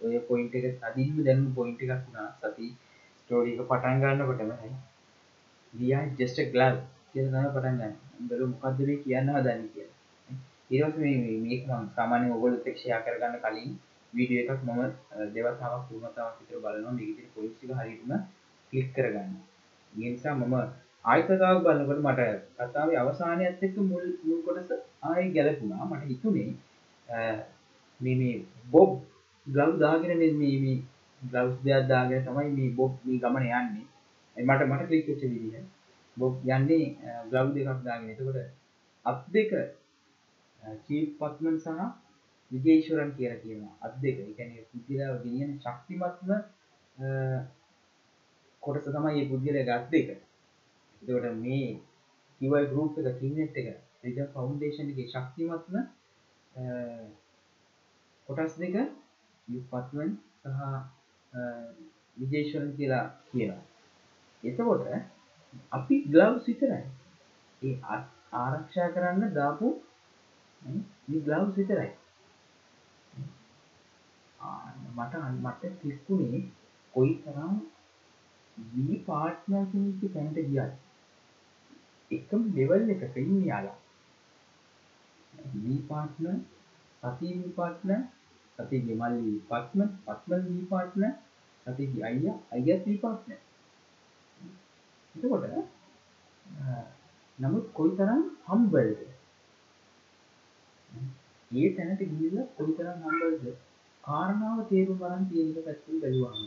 ඔය 0.03 0.15
පොයින්ට් 0.29 0.55
එක 0.59 0.87
අදින්ම 0.87 1.19
දැනුම 1.25 1.51
පොයින්ට් 1.57 1.83
එකක් 1.83 1.93
වුණා 1.97 2.29
සති 2.37 2.71
ස්ටෝරි 3.19 3.53
එක 3.55 3.67
පටන් 3.67 4.01
ගන්නකොටම 4.01 4.55
we 5.73 5.93
are 5.93 6.07
just 6.17 6.37
a 6.37 6.45
glove 6.47 6.79
කියලා 7.13 7.31
තමයි 7.33 7.51
පටන් 7.53 7.77
ගන්න. 7.77 7.93
උඹල 8.17 8.41
මොකද්ද 8.47 8.79
මේ 8.81 8.97
කියන්න 8.97 9.29
හදන්නේ 9.29 9.69
කියලා. 9.69 9.95
ඊට 10.69 10.83
පස්සේ 10.85 11.15
මේ 11.17 11.37
මේක 11.39 11.63
මම 11.67 11.87
සාමාන්‍යයෙන් 11.95 12.33
ඔයගොල්ලොත් 12.35 12.67
එක්ක 12.67 12.77
ෂෙයා 12.77 13.01
කරගන්න 13.01 13.37
කලින් 13.43 13.71
වීඩියෝ 14.13 14.43
එකක් 14.45 14.61
මම 14.65 14.81
දෙවතාවක් 15.35 15.83
තුන් 15.87 16.03
වතාවක් 16.03 16.35
විතර 16.39 16.59
බලනවා 16.59 16.93
මේකේ 16.93 17.15
තියෙන 17.15 17.33
පොයින්ට්ස් 17.35 17.57
ටික 17.57 17.73
හරියටම 17.73 18.11
ක්ලික් 18.73 18.89
කරගන්න. 18.95 19.31
ඒ 19.93 20.09
නිසා 20.11 20.35
මම 20.35 20.55
ආයෙත් 21.05 21.27
කතාවක් 21.27 21.63
බලනකොට 21.63 22.01
මට 22.01 22.21
කතාවේ 22.59 22.97
අවසානයත් 22.97 23.63
එක්ක 23.63 23.77
මුල් 23.81 24.05
මුල් 24.23 24.39
කොටස 24.45 24.71
ආයෙ 25.03 25.23
ගැලපුණා. 25.35 25.85
මට 25.85 26.03
හිතුනේ 26.07 26.49
මේ 28.01 28.15
මේ 28.15 28.35
බොබ් 28.71 28.91
ග්ලව් 29.47 29.73
දාගෙන 29.79 30.13
මේ 30.17 30.33
මේ 30.33 30.57
මේ 30.63 30.77
ග්ලව්ස් 31.21 31.57
දෙකක් 31.63 31.87
දාගෙන 31.87 32.25
තමයි 32.25 32.49
මේ 32.57 32.75
බොබ් 32.79 32.93
මේ 33.05 33.21
ගමන 33.23 33.45
යන්නේ. 33.51 33.85
මට 34.37 34.61
මට 34.69 34.87
ක්ලික් 34.89 35.07
වෙච්ච 35.07 35.23
විදිහ. 35.23 35.65
බොබ් 36.17 36.33
යන්නේ 36.47 36.85
ග්ලව් 37.31 37.47
දෙකක් 37.55 37.81
දාගෙන. 37.87 38.09
එතකොට 38.09 38.39
අත් 39.05 39.19
දෙක 39.33 39.51
චීෆ් 40.85 41.07
පත්මන් 41.19 41.57
සහ 41.57 41.69
විජේශ්වරන් 42.51 43.11
කියලා 43.17 43.41
කියනවා. 43.43 43.73
අත් 43.81 43.93
දෙක. 44.01 44.17
ඒ 44.19 44.33
කියන්නේ 44.33 44.67
පුද්ගලයා 44.69 45.17
ගෙනියන 45.23 45.51
ශක්තිමත්ම 45.59 46.29
කොටස 48.63 48.85
තමයි 48.85 49.01
මේ 49.05 49.29
පුද්ගලයාගේ 49.29 49.77
අත් 49.77 49.85
දෙක. 49.93 50.09
එතකොට 51.01 51.35
මේ 51.45 51.79
QI 52.41 52.63
group 52.71 52.97
එක 52.99 53.17
Kingnet 53.19 53.57
එක 53.61 53.67
Freedom 53.99 54.27
Foundation 54.35 54.85
එකේ 54.91 55.11
ශක්තිමත්ම 55.13 55.75
කොටස් 58.29 58.53
දෙක 58.61 58.75
යුපත්මන් 59.47 60.11
සහ 60.43 60.59
විජේශ්වරන් 62.19 62.71
කියලා 62.77 63.05
කියනවා. 63.31 63.63
එතකොට 64.43 64.83
අපි 65.77 65.95
ග්ලව්ස් 66.13 66.43
විතරයි. 66.47 66.83
ඒ 67.61 67.75
ආරක්ෂා 68.41 68.93
කරන්න 68.95 69.33
දාපු 69.39 69.67
මේ 70.61 71.21
ග්ලව්ස් 71.25 71.53
විතරයි. 71.57 71.91
මට 74.97 75.13
මට 75.43 75.63
කිස්කුණේ 75.81 76.41
කොයි 76.93 77.13
තරම් 77.23 77.53
වී 78.69 78.97
පාර්ට්නර් 79.07 79.65
කෙනෙක්ගේ 79.71 80.13
තැනට 80.13 80.39
ගියත් 80.47 80.73
එකම 82.11 82.41
ලෙවල් 82.55 82.89
එකක 82.93 83.17
ඉන්නේ 83.17 83.45
යාලා. 83.47 83.77
වී 85.55 85.81
පාර්ට්නර් 85.89 86.37
සතිය 87.03 87.33
වී 87.35 87.53
පාර්ට්නර් 87.59 88.01
සතියගේ 88.59 88.99
මල්ලි 89.01 89.21
වී 89.27 89.43
පාර්ට්නර් 89.49 89.89
පත්මන් 90.07 90.43
වී 90.49 90.67
පාර්ට්නර් 90.71 91.13
සතියගේ 91.65 92.03
අයියා 92.09 92.37
අයියාත් 92.51 92.85
වී 92.85 92.99
පාර්ට්නර්. 93.05 93.39
එතකොට 95.15 95.43
නමුත් 97.39 97.65
කොයිතරම් 97.73 98.23
හම්බල්ද 98.47 98.99
ඒ 101.51 101.69
තැනට 101.75 102.01
ගිහිල්ලා 102.03 102.47
කොයිතරම් 102.57 102.97
හම්බල්ද 103.05 103.45
කාරණාව 104.03 104.59
තේරුම් 104.69 104.99
ගන්න 105.01 105.23
තියෙන 105.29 105.49
එක 105.51 105.65
පැත්තෙන් 105.65 106.01
බැලුවාම 106.03 106.43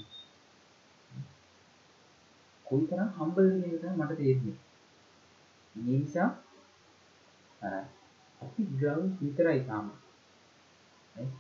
කොයිතරම් 2.66 3.10
හම්බල්ද 3.16 3.52
කියන 3.56 3.74
එක 3.78 3.84
මට 3.92 4.18
තේරෙන්නේ. 4.18 4.56
මේ 5.76 5.98
නිසා 5.98 6.30
අපි 8.40 8.62
ග්‍රවුන්ඩ් 8.74 9.20
විතරයි 9.20 9.62
තාම. 9.66 9.86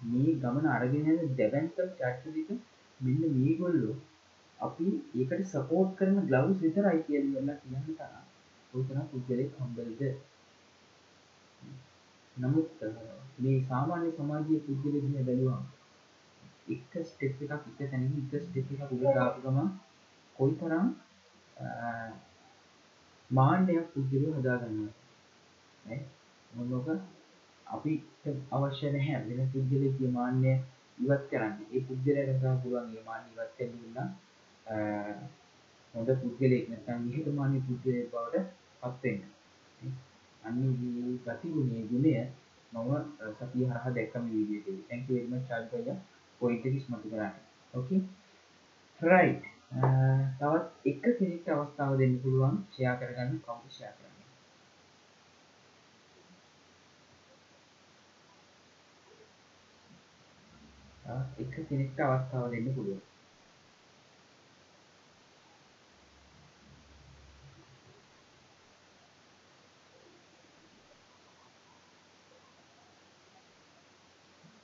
මේ 0.04 0.34
ගමන 0.40 0.66
අරගෙන 0.70 1.06
යන 1.12 1.36
දෙවන්තම් 1.36 1.94
චර්චරික 1.98 2.50
මෙන්න 3.00 3.22
මේගොල්ලෝ 3.36 3.94
අපි 4.58 4.86
ඒකට 5.14 5.48
සපෝට් 5.48 5.96
කරන 5.98 6.20
ග්ලව්ස් 6.26 6.60
විතරයි 6.60 7.00
කියලා 7.02 7.56
කියන්න 7.58 7.88
තරම් 7.96 8.22
කොයිතරම් 8.72 9.08
පුද්ගලෙක් 9.10 9.56
හම්බල්ද 9.58 10.02
නමුත් 12.36 12.84
මේ 13.38 13.56
සාමාන්‍ය 13.64 14.12
සමාජයේ 14.12 14.64
පුද්ගලෙක් 14.66 15.04
දිහා 15.04 15.26
බැලුවම 15.26 15.64
එක 16.68 16.92
ස්ටෙප් 17.04 17.42
එකක් 17.42 17.52
එක 17.54 17.80
තැනකින් 17.80 18.22
එක 18.22 18.44
ස්ටෙප් 18.44 18.72
එකක් 18.72 18.84
උඩට 18.88 19.18
ආපු 19.18 19.44
ගමන් 19.44 19.68
කොයිතරම් 20.36 20.88
මාන්නයක් 23.30 23.86
පුද්ගලයෝ 23.92 24.34
හදාගන්නවා 24.38 24.92
නේ 25.84 26.00
මොනක 26.50 26.88
අපිට 27.66 28.24
අවශ්‍ය 28.50 28.86
නැහැ 28.94 29.20
වෙන 29.28 29.50
පුද්ගලයෙක්ගේ 29.52 30.10
මාන්නය 30.18 30.52
ඉවත් 30.98 31.24
කරන්න. 31.30 31.54
ඒ 31.72 31.80
පුද්ගලයාට 31.88 32.30
තමයි 32.34 32.60
පුළුවන් 32.62 32.90
මේ 32.92 33.06
මාන්නය 33.08 33.28
ඉවත් 33.34 33.52
කරන්න 33.56 33.96
හොඳ 35.94 36.10
පුද්ගලයෙක් 36.22 36.68
නැත්නම් 36.70 37.00
නිහතමානී 37.06 37.66
පුද්ගලයෙක් 37.68 38.10
බවට 38.12 38.46
පත් 38.82 39.02
වෙන්න. 39.02 39.20
අන්නේ 40.42 40.72
මේ 40.80 41.18
ගතිගුණයේ 41.24 41.88
ගුණය 41.90 42.12
මම 42.72 42.90
සතිය 43.38 43.64
හරහා 43.70 43.94
දැක්ක 43.96 44.14
මේ 44.16 44.32
වීඩියෝ 44.32 44.60
එකේදී. 44.60 44.86
thank 44.88 45.08
you 45.08 45.16
very 45.16 45.28
much 45.28 45.48
චාල්කය 45.48 45.96
පොයින්ට් 46.40 46.66
එක 46.66 46.74
ඉස්මතු 46.74 47.10
කරන්න. 47.10 47.34
okay 47.74 48.00
right 49.00 49.53
තවත් 49.70 50.66
එක 50.86 51.04
කෙනෙක්ට 51.18 51.48
අවස්ථාව 51.50 51.92
දෙන්න 51.98 52.20
පුළුවන්. 52.22 52.54
ෂෙයා 52.66 52.96
කරගන්න 52.96 53.40
කවුද 53.44 53.64
ෂෙයා 53.68 53.92
කරන්නේ 53.92 54.14
එක 61.38 61.54
කෙනෙක්ට 61.68 61.98
අවස්ථාව 62.00 62.46
දෙන්න 62.50 62.72
පුළුවන්. 62.74 63.02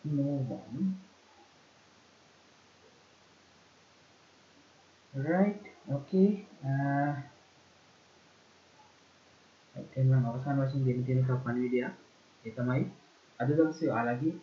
no 0.05 0.23
one 0.51 1.10
right 6.11 6.19
okay 6.19 6.29
uh, 6.65 7.11
එනම් 9.97 10.27
අවසාන 10.27 10.61
වශයෙන් 10.61 10.85
දෙන්න 10.85 11.05
තියෙන 11.05 11.25
පණිවිඩයක් 11.27 11.93
ඒ 12.45 12.53
තමයි 12.53 12.85
අද 13.41 13.51
දවසේ 13.51 13.91
ඔයාලගේ 13.91 14.35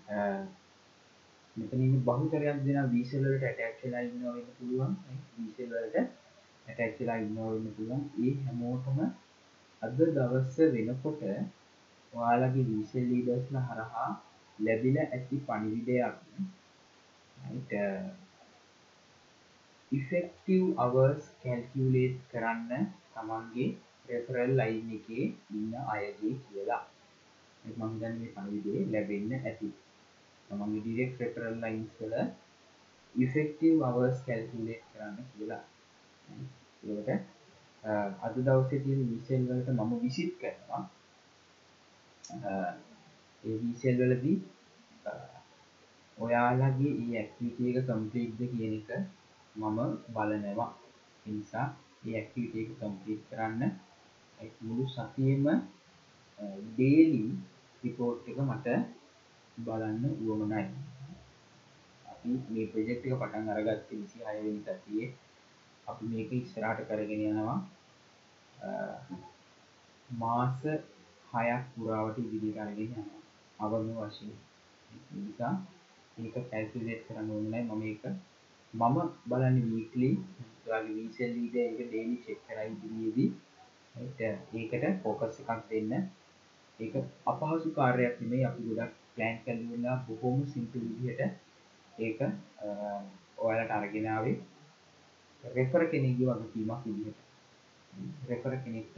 මෙතන 1.56 1.82
ඉන්න 1.82 2.04
බහුතරයක් 2.04 2.60
දෙනා 2.66 2.86
වීසල් 2.86 3.24
වලට 3.24 3.44
ඇටැච් 3.44 3.78
වෙලා 3.84 4.02
ඉන්නවා 4.02 4.34
වෙන්න 4.34 4.52
පුළුවන්. 4.58 4.94
වීසල් 5.38 5.72
වලට 5.72 5.98
ඇටැච් 6.68 7.00
වෙලා 7.00 7.18
ඉන්නවා 7.18 7.50
වෙන්න 7.54 7.74
පුළුවන්. 7.78 8.04
ඒ 8.20 8.34
හැමෝටම 8.44 9.00
අද 9.82 9.98
දවස 9.98 10.58
වෙනකොට 10.76 11.22
ඔයාලගේ 12.14 12.66
වීසල් 12.66 13.10
ලීඩර්ස්ලා 13.10 13.66
හරහා 13.66 14.10
ලැබිලා 14.60 15.08
ඇති 15.10 15.44
පණිවිඩයක්. 15.48 16.16
right 17.38 18.27
effective 19.92 20.66
hours 20.78 21.22
calculate 21.44 22.18
කරන්න 22.32 22.88
තමන්ගේ 23.14 23.68
referral 24.10 24.52
line 24.60 24.90
එකේ 24.98 25.26
ඉන්න 25.58 25.74
අයගේ 25.94 26.34
කියලා. 26.46 26.84
මම 27.64 27.82
හිතන්නේ 27.84 28.12
මේ 28.20 28.34
පණිවිඩය 28.36 28.84
ලැබෙන්න 28.94 29.32
ඇති. 29.40 29.70
තමන්ගේ 30.50 30.84
direct 30.88 31.16
referral 31.24 31.56
lines 31.64 31.92
වල 32.02 32.16
effective 33.16 33.78
hours 33.88 34.18
calculate 34.28 34.84
කරන්න 34.92 35.18
කියලා. 35.32 35.64
ඒකට 36.84 37.10
අද 38.26 38.36
දවසේ 38.48 38.80
තියෙන 38.84 39.02
විෂන් 39.12 39.48
වලට 39.50 39.70
මම 39.78 39.92
විසිට් 40.04 40.34
කරනවා. 40.42 40.84
ඒ 43.44 43.58
වීසෙල් 43.62 44.00
වලදී 44.02 44.38
ඔයාලගේ 46.18 46.94
ඒ 47.04 47.14
ඇක්ටිවිටි 47.22 47.70
එක 47.72 47.88
කම්ප්ලීට්ද 47.90 48.42
කියන 48.54 48.74
එක 48.80 48.90
මම 49.58 49.80
බලනවා. 50.10 50.72
ඒ 51.26 51.32
නිසා 51.32 51.68
ඒ 52.06 52.16
ඇක්ටිවිටි 52.16 52.60
එක 52.62 52.70
කම්ප්ලීට් 52.80 53.24
කරන්න. 53.30 53.62
මුළු 54.62 54.86
සතියෙම 54.88 55.46
ඩේලි 56.68 57.24
රිපෝට් 57.84 58.28
එක 58.30 58.40
මට 58.44 58.68
බලන්න 59.58 60.04
උවමනයි 60.24 60.64
අපි 62.06 62.30
මේ 62.50 62.68
ප්‍රොජෙක්ට් 62.72 63.06
එක 63.06 63.20
පටන් 63.22 63.50
අරගත්තේ 63.52 64.02
26 64.02 64.44
වෙනි 64.46 64.62
සතියේ 64.62 65.14
අපි 65.88 66.04
මේක 66.12 66.32
ඉස්සරහට 66.34 66.88
කරගෙන 66.90 67.24
යනවා. 67.28 67.60
මාස 70.10 70.60
6ක් 70.64 71.64
පුරාවට 71.74 72.20
ඉදිරියට 72.20 72.62
අරගෙන 72.64 72.86
යනවා. 72.86 73.22
අවම 73.60 73.90
වශයෙන්. 73.96 74.38
නිසා 75.18 75.54
ඒක 76.18 76.36
කැල්කියුලේට් 76.50 77.06
කරන්න 77.08 77.32
ඕනේ 77.32 77.64
නැහැ 77.64 77.76
මම 77.76 77.84
ඒක 77.90 78.04
මම 78.78 78.98
බලන්නේ 79.30 79.66
වීක්ලි 79.68 80.10
ඔයාගේ 80.66 80.96
වීසල් 80.98 81.32
ලීඩර් 81.36 81.60
එක 81.64 81.80
ඩේලි 81.82 82.16
චෙක් 82.26 82.40
කරයි 82.46 82.70
ඉදිරියේදී. 82.72 83.30
ඒකට 84.54 84.86
ෆෝකස් 85.04 85.36
එකක් 85.42 85.62
දෙන්න. 85.70 85.94
ඒක 86.80 86.94
අපහසු 87.26 87.70
කාර්යයක් 87.78 88.16
නෙමෙයි 88.22 88.46
අපි 88.46 88.62
ගොඩක් 88.68 88.94
ප්ලෑන් 89.14 89.38
කරලා 89.44 89.96
බොහොම 90.08 90.38
සිම්පල් 90.48 90.80
විදිහට 90.82 91.22
ඒක 91.94 92.20
ඔයාලට 93.38 93.72
අරගෙන 93.72 94.08
ආවේ. 94.08 94.36
රෙෆර් 95.44 95.84
කෙනෙක්ගේ 95.92 96.28
වගකීමක් 96.32 96.82
විදිහට. 96.86 97.20
රෙෆර් 98.30 98.54
කෙනෙක්ට 98.64 98.98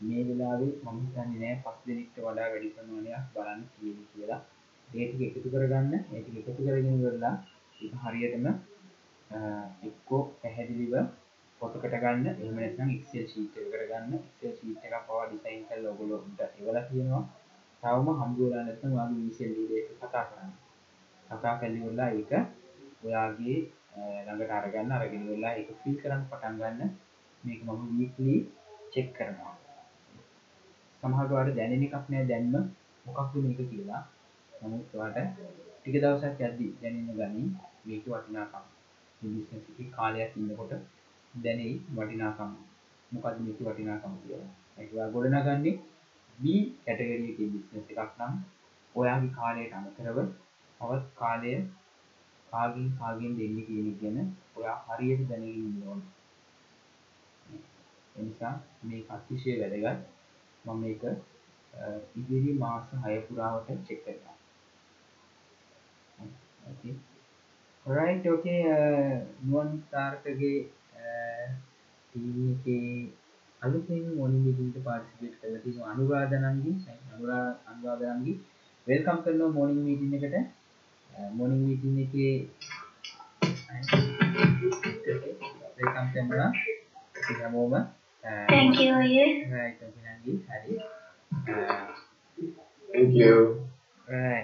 මේ 0.00 0.22
වෙලාවේ 0.28 0.72
මම 0.84 0.98
හිතන්නේ 1.02 1.40
නෑ 1.42 1.56
පස් 1.64 1.78
දෙනෙක්ට 1.86 2.16
වඩා 2.18 2.48
වැඩි 2.52 2.74
ප්‍රමාණයක් 2.74 3.24
බලන්න 3.34 3.60
තියෙන්නේ 3.72 4.08
කියලා. 4.12 4.40
ඒ 4.88 5.04
ටික 5.08 5.22
එකතු 5.28 5.48
කරගන්න, 5.50 5.94
ඒ 6.12 6.20
ටික 6.22 6.36
එකතු 6.40 6.52
කරගෙන 6.58 6.94
ඉවරලා 6.94 7.34
ඒක 7.80 7.92
හරියටම 8.02 8.46
අ, 8.48 8.52
එක්කෝ 9.82 10.22
පැහැදිලිව 10.40 10.94
ෆොටෝකට 11.60 11.94
ගන්න 11.94 12.26
එහෙම 12.32 12.56
නැත්නම් 12.56 12.90
Excel 12.96 13.26
sheet 13.30 13.56
එකකට 13.56 13.86
ගන්න 13.90 14.12
Excel 14.18 14.52
sheet 14.58 14.84
එකක් 14.86 15.06
පවා 15.06 15.24
ඩිසයින් 15.28 15.64
කරලා 15.68 15.90
ඔයගොල්ලෝ 15.92 16.20
උන්ට 16.26 16.40
එවලා 16.60 16.84
තියෙනවා. 16.88 17.22
තවම 17.82 18.08
හම්බ 18.20 18.36
වෙලා 18.40 18.64
නැත්නම් 18.66 18.92
ඔයාගේ 18.94 19.20
ඉනිෂියල් 19.20 19.52
ලීඩර් 19.56 19.78
එක 19.80 19.88
කතා 20.02 20.24
කරන්න. 20.28 20.52
කතා 21.26 21.54
කරලා 21.58 21.78
ඉවරලා 21.80 22.10
ඒක 22.12 22.32
ඔයාගේ 23.04 23.56
අ, 23.94 24.00
ළඟට 24.26 24.52
අරගන්න 24.58 24.94
අරගෙන 24.96 25.22
ඉවරලා 25.26 25.52
ඒක 25.58 25.68
ෆිල් 25.82 25.96
කරන්න 26.02 26.22
පටන් 26.30 26.54
ගන්න. 26.60 26.90
මේක 27.44 27.60
මම 27.64 27.82
වීක්ලි 27.92 28.36
චෙක් 28.92 29.08
කරනවා. 29.16 29.54
සමහරට 31.02 31.32
ඔයාලට 31.32 31.56
දැනෙන 31.58 31.84
එකක් 31.86 32.06
නෑ 32.08 32.24
දැන්ම 32.26 32.54
මොකක්ද 33.06 33.34
මේක 33.44 33.60
කියලා. 33.70 34.02
නමුත් 34.52 34.94
ඔයාලට 34.94 35.36
ටික 35.76 35.96
දවසක් 36.02 36.40
යද්දි 36.42 36.66
දැනෙන්න 36.80 37.16
ගනි 37.18 37.44
මේක 37.86 38.04
වටිනාකම. 38.06 38.64
මේ 39.20 39.30
බිස්නස් 39.34 39.70
එකේ 39.70 39.88
කාලයක් 39.96 40.36
ඉන්නකොට 40.36 40.72
දැනෙයි 41.34 41.74
වටිනාකම. 41.96 42.50
මොකද්ද 43.12 43.38
මේකේ 43.44 43.66
වටිනාකම 43.68 44.14
කියලා. 44.22 44.50
ඒක 44.78 44.90
ඔයා 44.94 45.10
ගොඩනගන්නේ 45.14 45.74
B 46.38 46.44
කැටගරි 46.84 47.30
එකේ 47.32 47.48
බිස්නස් 47.52 47.90
එකක් 47.92 48.12
නම් 48.20 48.32
ඔයාගේ 48.94 49.32
කාලයට 49.38 49.72
අමතරව 49.78 50.18
තවත් 50.80 51.04
කාලය 51.20 51.52
කාගෙන් 52.48 52.88
කාගෙන් 52.98 53.32
දෙන්නේ 53.38 53.66
කියන 53.68 53.86
එක 53.92 53.98
ගැන 54.02 54.18
ඔයා 54.56 54.76
හරියට 54.88 55.22
දැනගෙන 55.28 55.56
ඉන්න 55.60 55.86
ඕනේ. 55.88 56.10
ඒ 58.16 58.22
නිසා 58.22 58.54
මේක 58.82 59.10
අතිශය 59.10 59.52
වැදගත්. 59.60 60.00
මම 60.64 60.76
මේක 60.82 61.02
අ, 61.04 61.84
ඉදිරි 62.18 62.52
මාස 62.58 62.84
6 63.00 63.26
පුරාවට 63.28 63.70
චෙක් 63.86 64.00
කරනවා. 64.04 64.36
okay 66.70 66.94
okay 68.24 68.64
uh, 68.64 69.20
නුවන් 69.44 69.84
තාරකගේ 69.92 70.72
අලුතෙන් 73.62 74.04
මොනින් 74.16 74.44
පාර්ටිසිපේට් 74.84 75.34
කරලා 75.40 75.60
තියෙන 75.64 75.90
අනුරාධනන්ගේ 75.92 76.76
අනුරා 77.14 77.46
අනුරාධනන්ගේ 77.70 78.36
වෙල්කම් 78.86 79.18
කරනවා 79.24 79.52
මොනින් 79.56 79.80
මීටින් 79.86 80.14
එකට. 80.16 80.36
මොනින් 81.32 81.60
මීටින් 81.66 81.98
එකේ 82.04 82.34
වෙල්කම් 85.76 86.06
ඉතින් 87.20 87.36
හැමෝම 87.40 87.74
thank 88.52 88.80
you 88.80 88.94
අයියේ 89.00 89.28
right 89.52 89.82
okay 89.82 90.02
නංගි 90.14 90.32
හරි. 90.48 90.72
Uh, 94.08 94.40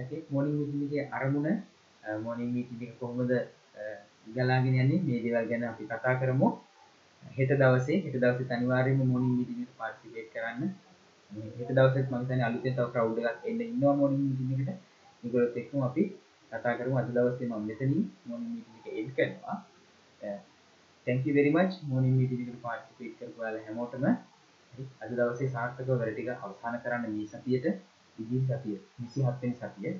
okay 0.00 0.20
morning 0.30 0.58
meeting 0.58 0.82
එකේ 0.88 1.06
අරමුණ 1.12 1.62
uh, 2.04 2.18
morning 2.18 2.50
meeting 2.54 2.80
එක 2.82 2.94
කොහොමද 3.00 3.32
uh, 3.32 3.98
ගලාගෙන 4.26 4.74
යන්නේ? 4.74 5.02
මේ 5.06 5.22
දේවල් 5.24 5.46
ගැන 5.50 5.64
අපි 5.64 5.84
කතා 5.86 6.14
කරමු. 6.20 6.48
හෙට 7.22 7.52
දවසේ 7.60 8.00
හෙට 8.04 8.16
දවසේ 8.22 8.54
අනිවාර්යයෙන්ම 8.56 9.12
morning 9.12 9.34
meeting 9.38 9.60
එකට 9.62 9.76
participate 9.80 10.28
කරන්න. 10.34 10.74
මේ 11.32 11.52
හෙට 11.58 11.72
දවසෙත් 11.78 12.10
මම 12.10 12.20
හිතන්නේ 12.22 12.46
අලුතෙන් 12.48 12.74
තව 12.76 12.86
crowd 12.94 13.18
එකක් 13.22 13.48
එන්න 13.50 13.60
ඉන්නවා 13.66 13.94
morning 14.00 14.24
meeting 14.28 14.50
එකට 14.54 14.70
ඒගොල්ලොත් 15.22 15.56
එක්කම 15.62 15.86
අපි 15.88 16.04
කතා 16.52 16.74
කරමු. 16.78 16.96
අද 17.00 17.08
දවසේ 17.16 17.48
මම 17.50 17.64
මෙතනින් 17.70 18.04
morning 18.28 18.52
meeting 18.56 18.76
එක 18.80 18.86
end 19.00 19.10
කරනවා. 19.16 19.56
Uh, 20.20 20.38
thank 21.06 21.26
you 21.26 21.34
very 21.40 21.52
much. 21.58 21.74
morning 21.90 22.14
meeting 22.20 22.40
එකට 22.44 22.62
participate 22.68 23.14
කරපු 23.18 23.36
ඔයාලා 23.42 23.66
හැමෝටම. 23.68 24.06
හරි 24.72 24.84
අද 25.02 25.10
දවසේ 25.18 25.52
සාර්ථකව 25.56 25.90
වැඩ 26.00 26.14
ටික 26.14 26.30
අවසන් 26.36 26.80
කරන්න 26.84 27.14
මේ 27.16 27.28
සතියේට 27.32 27.66
ඉදිරි 28.16 28.44
සතිය 28.48 28.76
27 28.98 29.40
වෙනි 29.42 29.56
සතිය. 29.60 29.94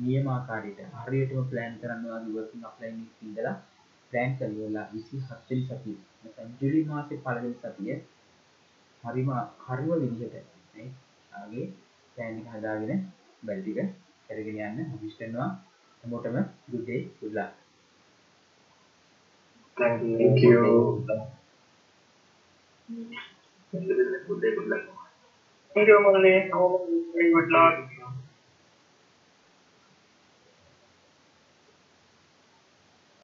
නියම 0.00 0.26
ආකාරයට 0.28 0.80
හරියටම 1.00 1.46
plan 1.50 1.72
කරන්න 1.80 2.06
ඔයාගේ 2.08 2.34
working 2.36 2.64
offline 2.68 2.98
එක 3.04 3.22
ඉඳලා 3.26 3.54
plan 4.12 4.30
කරලා 4.38 4.84
27 4.92 5.48
වෙනි 5.48 5.64
සතිය 5.68 5.96
නැත්නම් 6.22 6.50
ජූලි 6.60 6.80
මාසේ 6.90 7.18
පළවෙනි 7.24 7.56
සතිය 7.58 7.92
හරිම 9.04 9.30
හරිම 9.66 9.92
විදිහට 10.02 10.48
නේ 10.74 10.88
ආගේ 11.32 11.66
plan 12.16 12.40
එක 12.40 12.48
හදාගෙන 12.54 13.04
වැඩ 13.42 13.62
ටික 13.62 13.78
කරගෙන 14.28 14.58
යන්න 14.60 14.80
මම 14.80 14.98
wish 15.02 15.16
කරනවා 15.20 15.50
හැමෝටම 16.04 16.36
good 16.70 16.84
day 16.86 17.00
good 17.20 17.34
luck 17.34 17.52
thank 19.76 20.02
you 20.02 20.18
thank 20.18 20.42
you 20.42 20.60
Thank 25.76 25.88
you, 25.88 25.98
Murali. 25.98 26.32
Good 27.32 27.48
luck. 27.50 27.93